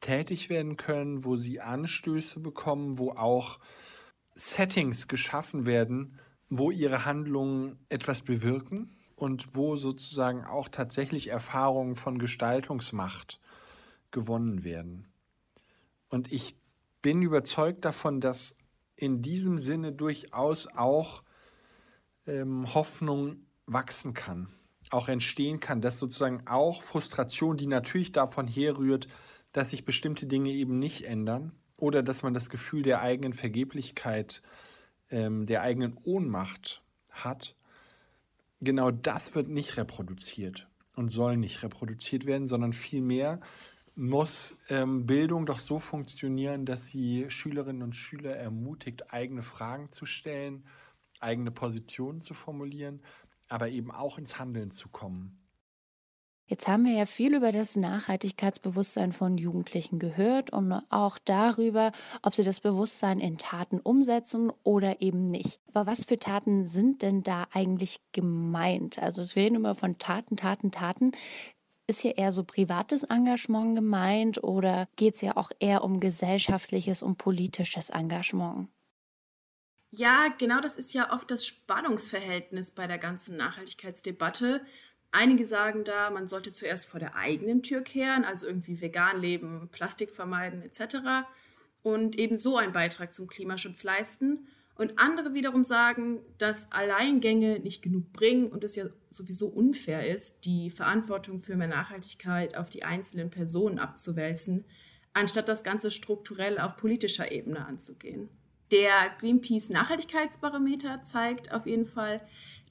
tätig 0.00 0.50
werden 0.50 0.76
können, 0.76 1.24
wo 1.24 1.36
sie 1.36 1.60
Anstöße 1.60 2.40
bekommen, 2.40 2.98
wo 2.98 3.12
auch 3.12 3.60
Settings 4.34 5.06
geschaffen 5.06 5.64
werden, 5.64 6.18
wo 6.48 6.72
ihre 6.72 7.04
Handlungen 7.04 7.78
etwas 7.88 8.22
bewirken 8.22 8.90
und 9.14 9.54
wo 9.54 9.76
sozusagen 9.76 10.44
auch 10.44 10.68
tatsächlich 10.68 11.28
Erfahrungen 11.28 11.94
von 11.94 12.18
Gestaltungsmacht 12.18 13.40
gewonnen 14.10 14.64
werden. 14.64 15.06
Und 16.08 16.32
ich 16.32 16.56
bin 17.00 17.22
überzeugt 17.22 17.84
davon, 17.84 18.20
dass 18.20 18.58
in 18.96 19.22
diesem 19.22 19.56
Sinne 19.56 19.92
durchaus 19.92 20.66
auch 20.66 21.22
ähm, 22.26 22.72
Hoffnung 22.74 23.36
wachsen 23.66 24.14
kann, 24.14 24.48
auch 24.90 25.08
entstehen 25.08 25.60
kann, 25.60 25.80
dass 25.80 25.98
sozusagen 25.98 26.46
auch 26.46 26.82
Frustration, 26.82 27.56
die 27.56 27.66
natürlich 27.66 28.12
davon 28.12 28.46
herrührt, 28.46 29.06
dass 29.52 29.70
sich 29.70 29.84
bestimmte 29.84 30.26
Dinge 30.26 30.50
eben 30.50 30.78
nicht 30.78 31.04
ändern 31.04 31.52
oder 31.76 32.02
dass 32.02 32.22
man 32.22 32.34
das 32.34 32.50
Gefühl 32.50 32.82
der 32.82 33.00
eigenen 33.00 33.32
Vergeblichkeit, 33.32 34.42
ähm, 35.10 35.46
der 35.46 35.62
eigenen 35.62 35.96
Ohnmacht 36.04 36.82
hat, 37.10 37.56
genau 38.60 38.90
das 38.90 39.34
wird 39.34 39.48
nicht 39.48 39.76
reproduziert 39.76 40.68
und 40.96 41.08
soll 41.08 41.36
nicht 41.36 41.62
reproduziert 41.62 42.26
werden, 42.26 42.46
sondern 42.48 42.72
vielmehr 42.72 43.40
muss 43.96 44.58
ähm, 44.68 45.06
Bildung 45.06 45.46
doch 45.46 45.60
so 45.60 45.78
funktionieren, 45.78 46.66
dass 46.66 46.88
sie 46.88 47.26
Schülerinnen 47.28 47.82
und 47.82 47.94
Schüler 47.94 48.34
ermutigt, 48.34 49.12
eigene 49.12 49.42
Fragen 49.42 49.92
zu 49.92 50.04
stellen, 50.04 50.64
eigene 51.24 51.50
Positionen 51.50 52.20
zu 52.20 52.34
formulieren, 52.34 53.02
aber 53.48 53.68
eben 53.70 53.90
auch 53.90 54.18
ins 54.18 54.38
Handeln 54.38 54.70
zu 54.70 54.88
kommen. 54.88 55.40
Jetzt 56.46 56.68
haben 56.68 56.84
wir 56.84 56.92
ja 56.92 57.06
viel 57.06 57.34
über 57.34 57.52
das 57.52 57.74
Nachhaltigkeitsbewusstsein 57.74 59.12
von 59.12 59.38
Jugendlichen 59.38 59.98
gehört 59.98 60.50
und 60.50 60.74
auch 60.90 61.16
darüber, 61.24 61.90
ob 62.22 62.34
sie 62.34 62.44
das 62.44 62.60
Bewusstsein 62.60 63.18
in 63.18 63.38
Taten 63.38 63.80
umsetzen 63.80 64.52
oder 64.62 65.00
eben 65.00 65.30
nicht. 65.30 65.58
Aber 65.72 65.86
was 65.90 66.04
für 66.04 66.18
Taten 66.18 66.66
sind 66.66 67.00
denn 67.00 67.22
da 67.22 67.46
eigentlich 67.50 68.00
gemeint? 68.12 68.98
Also 68.98 69.22
es 69.22 69.36
reden 69.36 69.54
immer 69.54 69.74
von 69.74 69.96
Taten, 69.96 70.36
Taten, 70.36 70.70
Taten. 70.70 71.12
Ist 71.86 72.02
hier 72.02 72.18
eher 72.18 72.30
so 72.30 72.44
privates 72.44 73.04
Engagement 73.04 73.74
gemeint 73.74 74.44
oder 74.44 74.86
geht 74.96 75.14
es 75.14 75.22
ja 75.22 75.38
auch 75.38 75.50
eher 75.60 75.82
um 75.82 75.98
gesellschaftliches 75.98 77.02
und 77.02 77.16
politisches 77.16 77.88
Engagement? 77.88 78.68
Ja, 79.96 80.26
genau 80.38 80.60
das 80.60 80.74
ist 80.76 80.92
ja 80.92 81.12
oft 81.12 81.30
das 81.30 81.46
Spannungsverhältnis 81.46 82.72
bei 82.72 82.88
der 82.88 82.98
ganzen 82.98 83.36
Nachhaltigkeitsdebatte. 83.36 84.60
Einige 85.12 85.44
sagen 85.44 85.84
da, 85.84 86.10
man 86.10 86.26
sollte 86.26 86.50
zuerst 86.50 86.86
vor 86.86 86.98
der 86.98 87.14
eigenen 87.14 87.62
Tür 87.62 87.80
kehren, 87.82 88.24
also 88.24 88.48
irgendwie 88.48 88.80
vegan 88.80 89.20
leben, 89.20 89.68
Plastik 89.70 90.10
vermeiden 90.10 90.62
etc. 90.62 91.28
und 91.84 92.18
eben 92.18 92.36
so 92.36 92.56
einen 92.56 92.72
Beitrag 92.72 93.14
zum 93.14 93.28
Klimaschutz 93.28 93.84
leisten. 93.84 94.48
Und 94.74 94.98
andere 94.98 95.32
wiederum 95.32 95.62
sagen, 95.62 96.18
dass 96.38 96.72
Alleingänge 96.72 97.60
nicht 97.60 97.80
genug 97.80 98.12
bringen 98.12 98.48
und 98.48 98.64
es 98.64 98.74
ja 98.74 98.86
sowieso 99.10 99.46
unfair 99.46 100.12
ist, 100.12 100.44
die 100.44 100.70
Verantwortung 100.70 101.38
für 101.38 101.54
mehr 101.54 101.68
Nachhaltigkeit 101.68 102.56
auf 102.56 102.68
die 102.68 102.82
einzelnen 102.82 103.30
Personen 103.30 103.78
abzuwälzen, 103.78 104.64
anstatt 105.12 105.48
das 105.48 105.62
Ganze 105.62 105.92
strukturell 105.92 106.58
auf 106.58 106.76
politischer 106.76 107.30
Ebene 107.30 107.64
anzugehen. 107.64 108.28
Der 108.70 109.10
Greenpeace 109.20 109.70
Nachhaltigkeitsbarometer 109.70 111.02
zeigt 111.02 111.52
auf 111.52 111.66
jeden 111.66 111.86
Fall, 111.86 112.20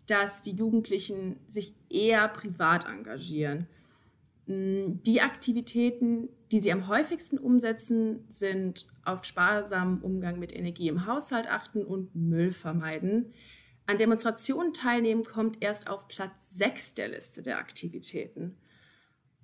dass 0.08 0.42
die 0.42 0.52
Jugendlichen 0.52 1.40
sich 1.48 1.74
eher 1.90 2.28
privat 2.28 2.86
engagieren. 2.86 3.68
Mm, 4.48 5.02
die 5.06 5.22
Aktivitäten, 5.22 6.30
die 6.52 6.60
sie 6.60 6.72
am 6.72 6.88
häufigsten 6.88 7.38
umsetzen, 7.38 8.26
sind 8.28 8.88
auf 9.06 9.24
sparsamen 9.26 10.02
Umgang 10.02 10.40
mit 10.40 10.54
Energie 10.54 10.88
im 10.88 11.06
Haushalt 11.06 11.48
achten 11.48 11.86
und 11.86 12.16
Müll 12.16 12.52
vermeiden. 12.52 13.34
An 13.86 13.98
Demonstrationen 13.98 14.74
teilnehmen 14.74 15.24
kommt 15.24 15.62
erst 15.62 15.88
auf 15.88 16.08
Platz 16.08 16.58
6 16.58 16.96
der 16.96 17.10
Liste 17.10 17.44
der 17.44 17.58
Aktivitäten. 17.58 18.58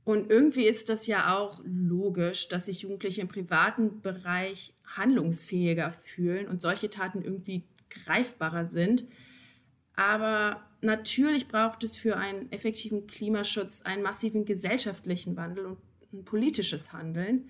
Und 0.05 0.29
irgendwie 0.29 0.65
ist 0.65 0.89
das 0.89 1.07
ja 1.07 1.37
auch 1.37 1.61
logisch, 1.65 2.47
dass 2.47 2.65
sich 2.65 2.81
Jugendliche 2.81 3.21
im 3.21 3.27
privaten 3.27 4.01
Bereich 4.01 4.73
handlungsfähiger 4.95 5.91
fühlen 5.91 6.47
und 6.47 6.61
solche 6.61 6.89
Taten 6.89 7.23
irgendwie 7.23 7.63
greifbarer 7.89 8.67
sind. 8.67 9.05
Aber 9.95 10.63
natürlich 10.81 11.47
braucht 11.47 11.83
es 11.83 11.97
für 11.97 12.17
einen 12.17 12.51
effektiven 12.51 13.07
Klimaschutz 13.07 13.81
einen 13.81 14.03
massiven 14.03 14.45
gesellschaftlichen 14.45 15.35
Wandel 15.35 15.65
und 15.65 15.77
ein 16.13 16.25
politisches 16.25 16.93
Handeln. 16.93 17.49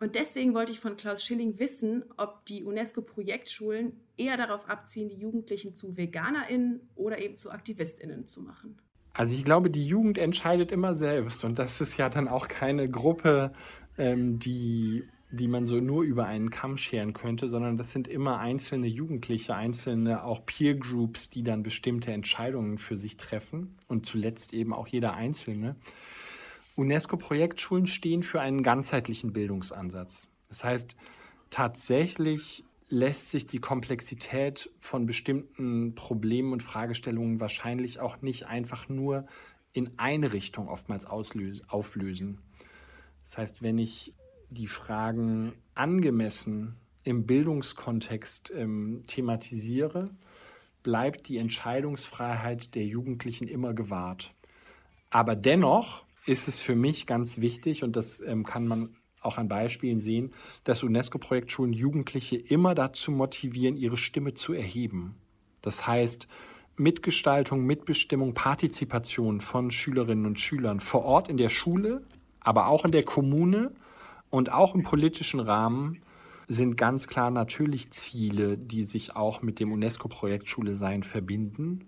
Und 0.00 0.16
deswegen 0.16 0.54
wollte 0.54 0.72
ich 0.72 0.80
von 0.80 0.96
Klaus 0.96 1.24
Schilling 1.24 1.58
wissen, 1.58 2.04
ob 2.16 2.44
die 2.46 2.64
UNESCO-Projektschulen 2.64 3.92
eher 4.16 4.36
darauf 4.36 4.68
abziehen, 4.68 5.08
die 5.08 5.16
Jugendlichen 5.16 5.74
zu 5.74 5.96
VeganerInnen 5.96 6.80
oder 6.94 7.18
eben 7.18 7.36
zu 7.36 7.50
AktivistInnen 7.50 8.26
zu 8.26 8.42
machen. 8.42 8.78
Also 9.12 9.36
ich 9.36 9.44
glaube, 9.44 9.70
die 9.70 9.86
Jugend 9.86 10.18
entscheidet 10.18 10.72
immer 10.72 10.94
selbst 10.94 11.44
und 11.44 11.58
das 11.58 11.80
ist 11.80 11.96
ja 11.96 12.08
dann 12.08 12.26
auch 12.26 12.48
keine 12.48 12.88
Gruppe, 12.88 13.52
ähm, 13.96 14.40
die 14.40 15.04
die 15.34 15.48
man 15.48 15.66
so 15.66 15.80
nur 15.80 16.02
über 16.02 16.26
einen 16.26 16.50
Kamm 16.50 16.76
scheren 16.76 17.12
könnte, 17.12 17.48
sondern 17.48 17.76
das 17.76 17.92
sind 17.92 18.08
immer 18.08 18.38
einzelne 18.38 18.86
Jugendliche, 18.86 19.54
einzelne 19.54 20.24
auch 20.24 20.44
Peer 20.46 20.74
Groups, 20.74 21.30
die 21.30 21.42
dann 21.42 21.62
bestimmte 21.62 22.12
Entscheidungen 22.12 22.78
für 22.78 22.96
sich 22.96 23.16
treffen 23.16 23.76
und 23.88 24.06
zuletzt 24.06 24.52
eben 24.54 24.72
auch 24.72 24.86
jeder 24.86 25.14
Einzelne. 25.14 25.76
UNESCO-Projektschulen 26.76 27.86
stehen 27.86 28.22
für 28.22 28.40
einen 28.40 28.62
ganzheitlichen 28.62 29.32
Bildungsansatz. 29.32 30.28
Das 30.48 30.64
heißt, 30.64 30.96
tatsächlich 31.50 32.64
lässt 32.88 33.30
sich 33.30 33.46
die 33.46 33.58
Komplexität 33.58 34.70
von 34.80 35.06
bestimmten 35.06 35.94
Problemen 35.94 36.52
und 36.52 36.62
Fragestellungen 36.62 37.40
wahrscheinlich 37.40 38.00
auch 38.00 38.22
nicht 38.22 38.46
einfach 38.46 38.88
nur 38.88 39.26
in 39.72 39.98
eine 39.98 40.32
Richtung 40.32 40.68
oftmals 40.68 41.06
auflösen. 41.06 42.38
Das 43.22 43.38
heißt, 43.38 43.62
wenn 43.62 43.78
ich 43.78 44.14
die 44.54 44.66
Fragen 44.66 45.52
angemessen 45.74 46.76
im 47.04 47.26
Bildungskontext 47.26 48.52
ähm, 48.56 49.02
thematisiere, 49.06 50.06
bleibt 50.82 51.28
die 51.28 51.38
Entscheidungsfreiheit 51.38 52.74
der 52.74 52.84
Jugendlichen 52.84 53.48
immer 53.48 53.74
gewahrt. 53.74 54.32
Aber 55.10 55.36
dennoch 55.36 56.04
ist 56.26 56.48
es 56.48 56.60
für 56.60 56.74
mich 56.74 57.06
ganz 57.06 57.40
wichtig, 57.40 57.84
und 57.84 57.96
das 57.96 58.20
ähm, 58.20 58.44
kann 58.44 58.66
man 58.66 58.96
auch 59.20 59.38
an 59.38 59.48
Beispielen 59.48 60.00
sehen, 60.00 60.32
dass 60.64 60.82
UNESCO-Projekt 60.82 61.50
Schulen 61.50 61.72
Jugendliche 61.72 62.36
immer 62.36 62.74
dazu 62.74 63.10
motivieren, 63.10 63.76
ihre 63.76 63.96
Stimme 63.96 64.34
zu 64.34 64.52
erheben. 64.52 65.14
Das 65.62 65.86
heißt, 65.86 66.28
Mitgestaltung, 66.76 67.64
Mitbestimmung, 67.64 68.34
Partizipation 68.34 69.40
von 69.40 69.70
Schülerinnen 69.70 70.26
und 70.26 70.40
Schülern 70.40 70.80
vor 70.80 71.04
Ort 71.04 71.28
in 71.28 71.36
der 71.36 71.48
Schule, 71.48 72.02
aber 72.40 72.66
auch 72.66 72.84
in 72.84 72.92
der 72.92 73.04
Kommune 73.04 73.72
und 74.34 74.50
auch 74.50 74.74
im 74.74 74.82
politischen 74.82 75.38
Rahmen 75.38 76.00
sind 76.48 76.76
ganz 76.76 77.06
klar 77.06 77.30
natürlich 77.30 77.92
Ziele, 77.92 78.58
die 78.58 78.82
sich 78.82 79.14
auch 79.14 79.42
mit 79.42 79.60
dem 79.60 79.70
UNESCO-Projekt 79.70 80.48
Schule 80.48 80.74
Sein 80.74 81.04
verbinden. 81.04 81.84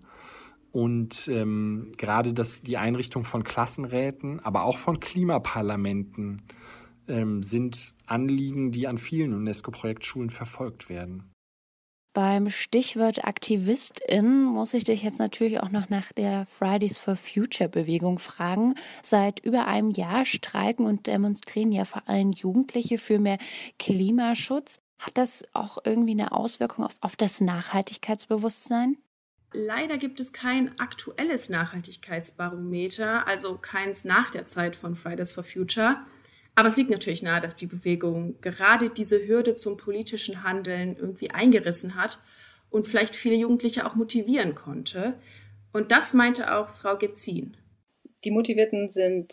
Und 0.71 1.27
ähm, 1.27 1.91
gerade 1.97 2.33
das, 2.33 2.61
die 2.61 2.77
Einrichtung 2.77 3.25
von 3.25 3.43
Klassenräten, 3.43 4.39
aber 4.39 4.63
auch 4.63 4.77
von 4.77 5.01
Klimaparlamenten 5.01 6.41
ähm, 7.09 7.43
sind 7.43 7.93
Anliegen, 8.05 8.71
die 8.71 8.87
an 8.87 8.97
vielen 8.97 9.33
UNESCO-Projektschulen 9.33 10.29
verfolgt 10.29 10.87
werden. 10.87 11.23
Beim 12.17 12.49
Stichwort 12.49 13.25
AktivistInnen 13.25 14.45
muss 14.45 14.73
ich 14.73 14.85
dich 14.85 15.03
jetzt 15.03 15.19
natürlich 15.19 15.59
auch 15.59 15.69
noch 15.69 15.91
nach 15.91 16.11
der 16.13 16.47
Fridays 16.47 16.97
for 16.97 17.15
Future 17.15 17.69
Bewegung 17.69 18.17
fragen. 18.17 18.73
Seit 19.03 19.39
über 19.41 19.67
einem 19.67 19.91
Jahr 19.91 20.25
streiken 20.25 20.87
und 20.87 21.05
demonstrieren 21.05 21.71
ja 21.71 21.85
vor 21.85 22.09
allem 22.09 22.31
Jugendliche 22.31 22.97
für 22.97 23.19
mehr 23.19 23.37
Klimaschutz. 23.77 24.79
Hat 24.97 25.15
das 25.15 25.43
auch 25.53 25.77
irgendwie 25.85 26.13
eine 26.13 26.31
Auswirkung 26.31 26.85
auf, 26.85 26.95
auf 27.01 27.15
das 27.15 27.39
Nachhaltigkeitsbewusstsein? 27.39 28.97
Leider 29.53 29.99
gibt 29.99 30.19
es 30.19 30.33
kein 30.33 30.79
aktuelles 30.79 31.49
Nachhaltigkeitsbarometer, 31.49 33.27
also 33.27 33.59
keins 33.59 34.05
nach 34.05 34.31
der 34.31 34.47
Zeit 34.47 34.75
von 34.75 34.95
Fridays 34.95 35.33
for 35.33 35.43
Future. 35.43 35.97
Aber 36.57 36.69
es 36.69 36.75
liegt 36.75 36.89
natürlich 36.89 37.21
nahe, 37.21 37.39
dass 37.39 37.55
die 37.55 37.67
Bewegung 37.67 38.41
gerade 38.41 38.89
diese 38.89 39.27
Hürde 39.27 39.53
zum 39.53 39.77
politischen 39.77 40.41
Handeln 40.41 40.97
irgendwie 40.97 41.29
eingerissen 41.29 41.93
hat 41.93 42.17
und 42.71 42.87
vielleicht 42.87 43.15
viele 43.15 43.35
Jugendliche 43.35 43.85
auch 43.85 43.93
motivieren 43.93 44.55
konnte. 44.55 45.13
Und 45.71 45.91
das 45.91 46.15
meinte 46.15 46.55
auch 46.55 46.69
Frau 46.69 46.97
Gezin. 46.97 47.55
Die 48.23 48.31
Motivierten 48.31 48.89
sind 48.89 49.31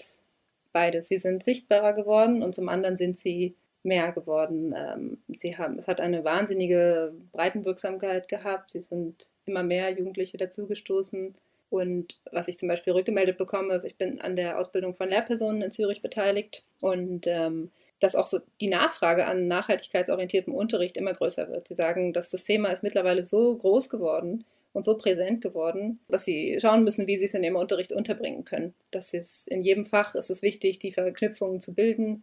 beides. 0.72 1.08
Sie 1.08 1.16
sind 1.16 1.42
sichtbarer 1.42 1.94
geworden 1.94 2.42
und 2.42 2.54
zum 2.54 2.68
anderen 2.68 2.98
sind 2.98 3.16
sie 3.16 3.56
mehr 3.82 4.12
geworden. 4.12 4.74
Ähm, 4.76 5.16
sie 5.28 5.56
haben, 5.56 5.78
es 5.78 5.88
hat 5.88 6.02
eine 6.02 6.24
wahnsinnige 6.24 7.14
Breitenwirksamkeit 7.32 8.28
gehabt. 8.28 8.68
Sie 8.68 8.82
sind 8.82 9.30
immer 9.46 9.62
mehr 9.62 9.90
Jugendliche 9.96 10.36
dazugestoßen. 10.36 11.34
Und 11.74 12.20
was 12.30 12.46
ich 12.46 12.56
zum 12.56 12.68
Beispiel 12.68 12.92
rückgemeldet 12.92 13.36
bekomme, 13.36 13.82
ich 13.84 13.96
bin 13.96 14.20
an 14.20 14.36
der 14.36 14.60
Ausbildung 14.60 14.94
von 14.94 15.08
Lehrpersonen 15.08 15.60
in 15.60 15.72
Zürich 15.72 16.02
beteiligt 16.02 16.62
und 16.80 17.26
ähm, 17.26 17.72
dass 17.98 18.14
auch 18.14 18.28
so 18.28 18.38
die 18.60 18.68
Nachfrage 18.68 19.26
an 19.26 19.48
nachhaltigkeitsorientiertem 19.48 20.54
Unterricht 20.54 20.96
immer 20.96 21.14
größer 21.14 21.48
wird. 21.50 21.66
Sie 21.66 21.74
sagen, 21.74 22.12
dass 22.12 22.30
das 22.30 22.44
Thema 22.44 22.68
ist 22.68 22.84
mittlerweile 22.84 23.24
so 23.24 23.56
groß 23.56 23.88
geworden 23.88 24.44
und 24.72 24.84
so 24.84 24.96
präsent 24.96 25.42
geworden, 25.42 25.98
dass 26.08 26.24
sie 26.24 26.60
schauen 26.60 26.84
müssen, 26.84 27.08
wie 27.08 27.16
sie 27.16 27.24
es 27.24 27.34
in 27.34 27.42
ihrem 27.42 27.56
Unterricht 27.56 27.90
unterbringen 27.90 28.44
können. 28.44 28.72
Das 28.92 29.12
ist 29.12 29.48
in 29.48 29.64
jedem 29.64 29.84
Fach 29.84 30.14
ist 30.14 30.30
es 30.30 30.42
wichtig, 30.42 30.78
die 30.78 30.92
Verknüpfungen 30.92 31.60
zu 31.60 31.74
bilden 31.74 32.22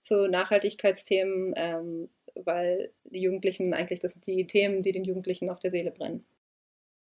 zu 0.00 0.28
Nachhaltigkeitsthemen, 0.28 1.54
ähm, 1.56 2.08
weil 2.36 2.92
die 3.02 3.22
Jugendlichen 3.22 3.74
eigentlich 3.74 3.98
das 3.98 4.12
sind 4.12 4.28
die 4.28 4.46
Themen, 4.46 4.82
die 4.82 4.92
den 4.92 5.02
Jugendlichen 5.02 5.50
auf 5.50 5.58
der 5.58 5.72
Seele 5.72 5.90
brennen. 5.90 6.24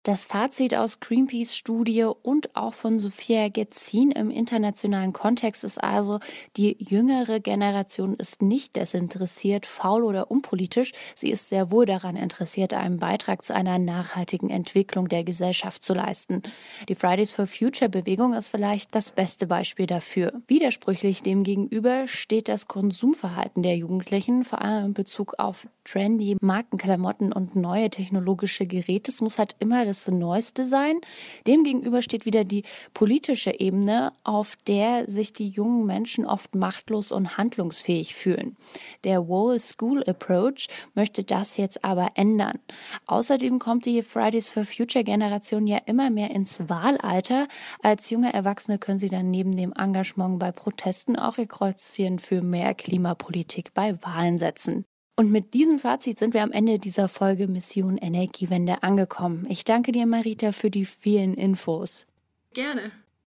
Das 0.03 0.25
Fazit 0.25 0.73
aus 0.73 0.99
Greenpeace 0.99 1.55
Studie 1.55 2.05
und 2.23 2.55
auch 2.55 2.73
von 2.73 2.97
Sophia 2.97 3.49
Getzin 3.49 4.11
im 4.11 4.31
internationalen 4.31 5.13
Kontext 5.13 5.63
ist 5.63 5.77
also, 5.77 6.19
die 6.57 6.75
jüngere 6.79 7.39
Generation 7.39 8.15
ist 8.15 8.41
nicht 8.41 8.75
desinteressiert, 8.75 9.67
faul 9.67 10.03
oder 10.03 10.31
unpolitisch. 10.31 10.93
Sie 11.13 11.29
ist 11.29 11.49
sehr 11.49 11.69
wohl 11.69 11.85
daran 11.85 12.15
interessiert, 12.15 12.73
einen 12.73 12.97
Beitrag 12.97 13.43
zu 13.43 13.53
einer 13.53 13.77
nachhaltigen 13.77 14.49
Entwicklung 14.49 15.07
der 15.07 15.23
Gesellschaft 15.23 15.83
zu 15.83 15.93
leisten. 15.93 16.41
Die 16.89 16.95
Fridays 16.95 17.31
for 17.31 17.45
Future 17.45 17.87
Bewegung 17.87 18.33
ist 18.33 18.49
vielleicht 18.49 18.95
das 18.95 19.11
beste 19.11 19.45
Beispiel 19.45 19.85
dafür. 19.85 20.33
Widersprüchlich 20.47 21.21
demgegenüber 21.21 22.07
steht 22.07 22.49
das 22.49 22.67
Konsumverhalten 22.67 23.61
der 23.61 23.77
Jugendlichen, 23.77 24.45
vor 24.45 24.63
allem 24.63 24.85
in 24.87 24.93
Bezug 24.95 25.35
auf 25.37 25.67
trendy 25.83 26.37
Markenklamotten 26.41 27.31
und 27.31 27.55
neue 27.55 27.91
technologische 27.91 28.65
Geräte. 28.65 29.11
Es 29.11 29.21
muss 29.21 29.37
halt 29.37 29.55
immer 29.59 29.90
das 29.91 30.07
Neueste 30.07 30.65
sein. 30.65 30.99
Demgegenüber 31.45 32.01
steht 32.01 32.25
wieder 32.25 32.43
die 32.43 32.63
politische 32.93 33.59
Ebene, 33.59 34.13
auf 34.23 34.55
der 34.67 35.09
sich 35.09 35.33
die 35.33 35.49
jungen 35.49 35.85
Menschen 35.85 36.25
oft 36.25 36.55
machtlos 36.55 37.11
und 37.11 37.37
handlungsfähig 37.37 38.15
fühlen. 38.15 38.55
Der 39.03 39.27
Whole 39.27 39.59
School 39.59 40.03
Approach 40.03 40.67
möchte 40.93 41.23
das 41.23 41.57
jetzt 41.57 41.83
aber 41.83 42.11
ändern. 42.15 42.59
Außerdem 43.07 43.59
kommt 43.59 43.85
die 43.85 44.01
Fridays 44.03 44.49
for 44.49 44.65
Future 44.65 45.03
Generation 45.03 45.67
ja 45.67 45.79
immer 45.85 46.09
mehr 46.09 46.31
ins 46.31 46.69
Wahlalter. 46.69 47.47
Als 47.81 48.09
junge 48.09 48.33
Erwachsene 48.33 48.79
können 48.79 48.97
sie 48.97 49.09
dann 49.09 49.29
neben 49.29 49.55
dem 49.55 49.73
Engagement 49.73 50.39
bei 50.39 50.51
Protesten 50.51 51.17
auch 51.17 51.37
ihr 51.37 51.47
Kreuzchen 51.47 52.19
für 52.19 52.41
mehr 52.41 52.73
Klimapolitik 52.73 53.73
bei 53.73 54.01
Wahlen 54.03 54.37
setzen. 54.37 54.85
Und 55.21 55.31
mit 55.31 55.53
diesem 55.53 55.77
Fazit 55.77 56.17
sind 56.17 56.33
wir 56.33 56.41
am 56.41 56.51
Ende 56.51 56.79
dieser 56.79 57.07
Folge 57.07 57.47
Mission 57.47 57.99
Energiewende 57.99 58.81
angekommen. 58.81 59.45
Ich 59.47 59.63
danke 59.63 59.91
dir, 59.91 60.07
Marita, 60.07 60.51
für 60.51 60.71
die 60.71 60.83
vielen 60.83 61.35
Infos. 61.35 62.07
Gerne. 62.55 62.91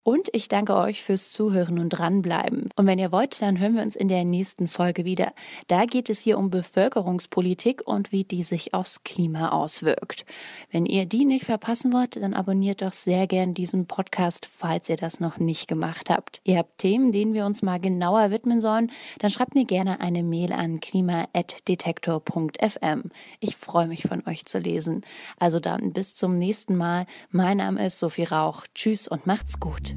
Und 0.07 0.29
ich 0.31 0.47
danke 0.47 0.73
euch 0.73 1.03
fürs 1.03 1.31
Zuhören 1.31 1.79
und 1.79 1.89
dranbleiben. 1.89 2.69
Und 2.77 2.87
wenn 2.87 2.97
ihr 2.97 3.11
wollt, 3.11 3.41
dann 3.41 3.59
hören 3.59 3.75
wir 3.75 3.81
uns 3.81 3.97
in 3.97 4.07
der 4.07 4.23
nächsten 4.23 4.69
Folge 4.69 5.03
wieder. 5.03 5.33
Da 5.67 5.83
geht 5.83 6.09
es 6.09 6.21
hier 6.21 6.37
um 6.37 6.49
Bevölkerungspolitik 6.49 7.85
und 7.85 8.13
wie 8.13 8.23
die 8.23 8.45
sich 8.45 8.73
aufs 8.73 9.03
Klima 9.03 9.49
auswirkt. 9.49 10.25
Wenn 10.71 10.85
ihr 10.85 11.05
die 11.05 11.25
nicht 11.25 11.43
verpassen 11.43 11.91
wollt, 11.91 12.15
dann 12.15 12.33
abonniert 12.33 12.83
doch 12.83 12.93
sehr 12.93 13.27
gern 13.27 13.53
diesen 13.53 13.85
Podcast, 13.85 14.47
falls 14.49 14.87
ihr 14.87 14.95
das 14.95 15.19
noch 15.19 15.39
nicht 15.39 15.67
gemacht 15.67 16.09
habt. 16.09 16.39
Ihr 16.45 16.59
habt 16.59 16.77
Themen, 16.77 17.11
denen 17.11 17.33
wir 17.33 17.45
uns 17.45 17.61
mal 17.61 17.81
genauer 17.81 18.31
widmen 18.31 18.61
sollen, 18.61 18.93
dann 19.19 19.29
schreibt 19.29 19.55
mir 19.55 19.65
gerne 19.65 19.99
eine 19.99 20.23
Mail 20.23 20.53
an 20.53 20.79
klima.detektor.fm. 20.79 23.11
Ich 23.41 23.57
freue 23.57 23.89
mich 23.89 24.03
von 24.03 24.25
euch 24.25 24.45
zu 24.45 24.59
lesen. 24.59 25.01
Also 25.37 25.59
dann 25.59 25.91
bis 25.91 26.13
zum 26.13 26.37
nächsten 26.37 26.77
Mal. 26.77 27.05
Mein 27.29 27.57
Name 27.57 27.85
ist 27.85 27.99
Sophie 27.99 28.23
Rauch. 28.23 28.63
Tschüss 28.73 29.09
und 29.09 29.27
macht's 29.27 29.59
gut. 29.59 29.96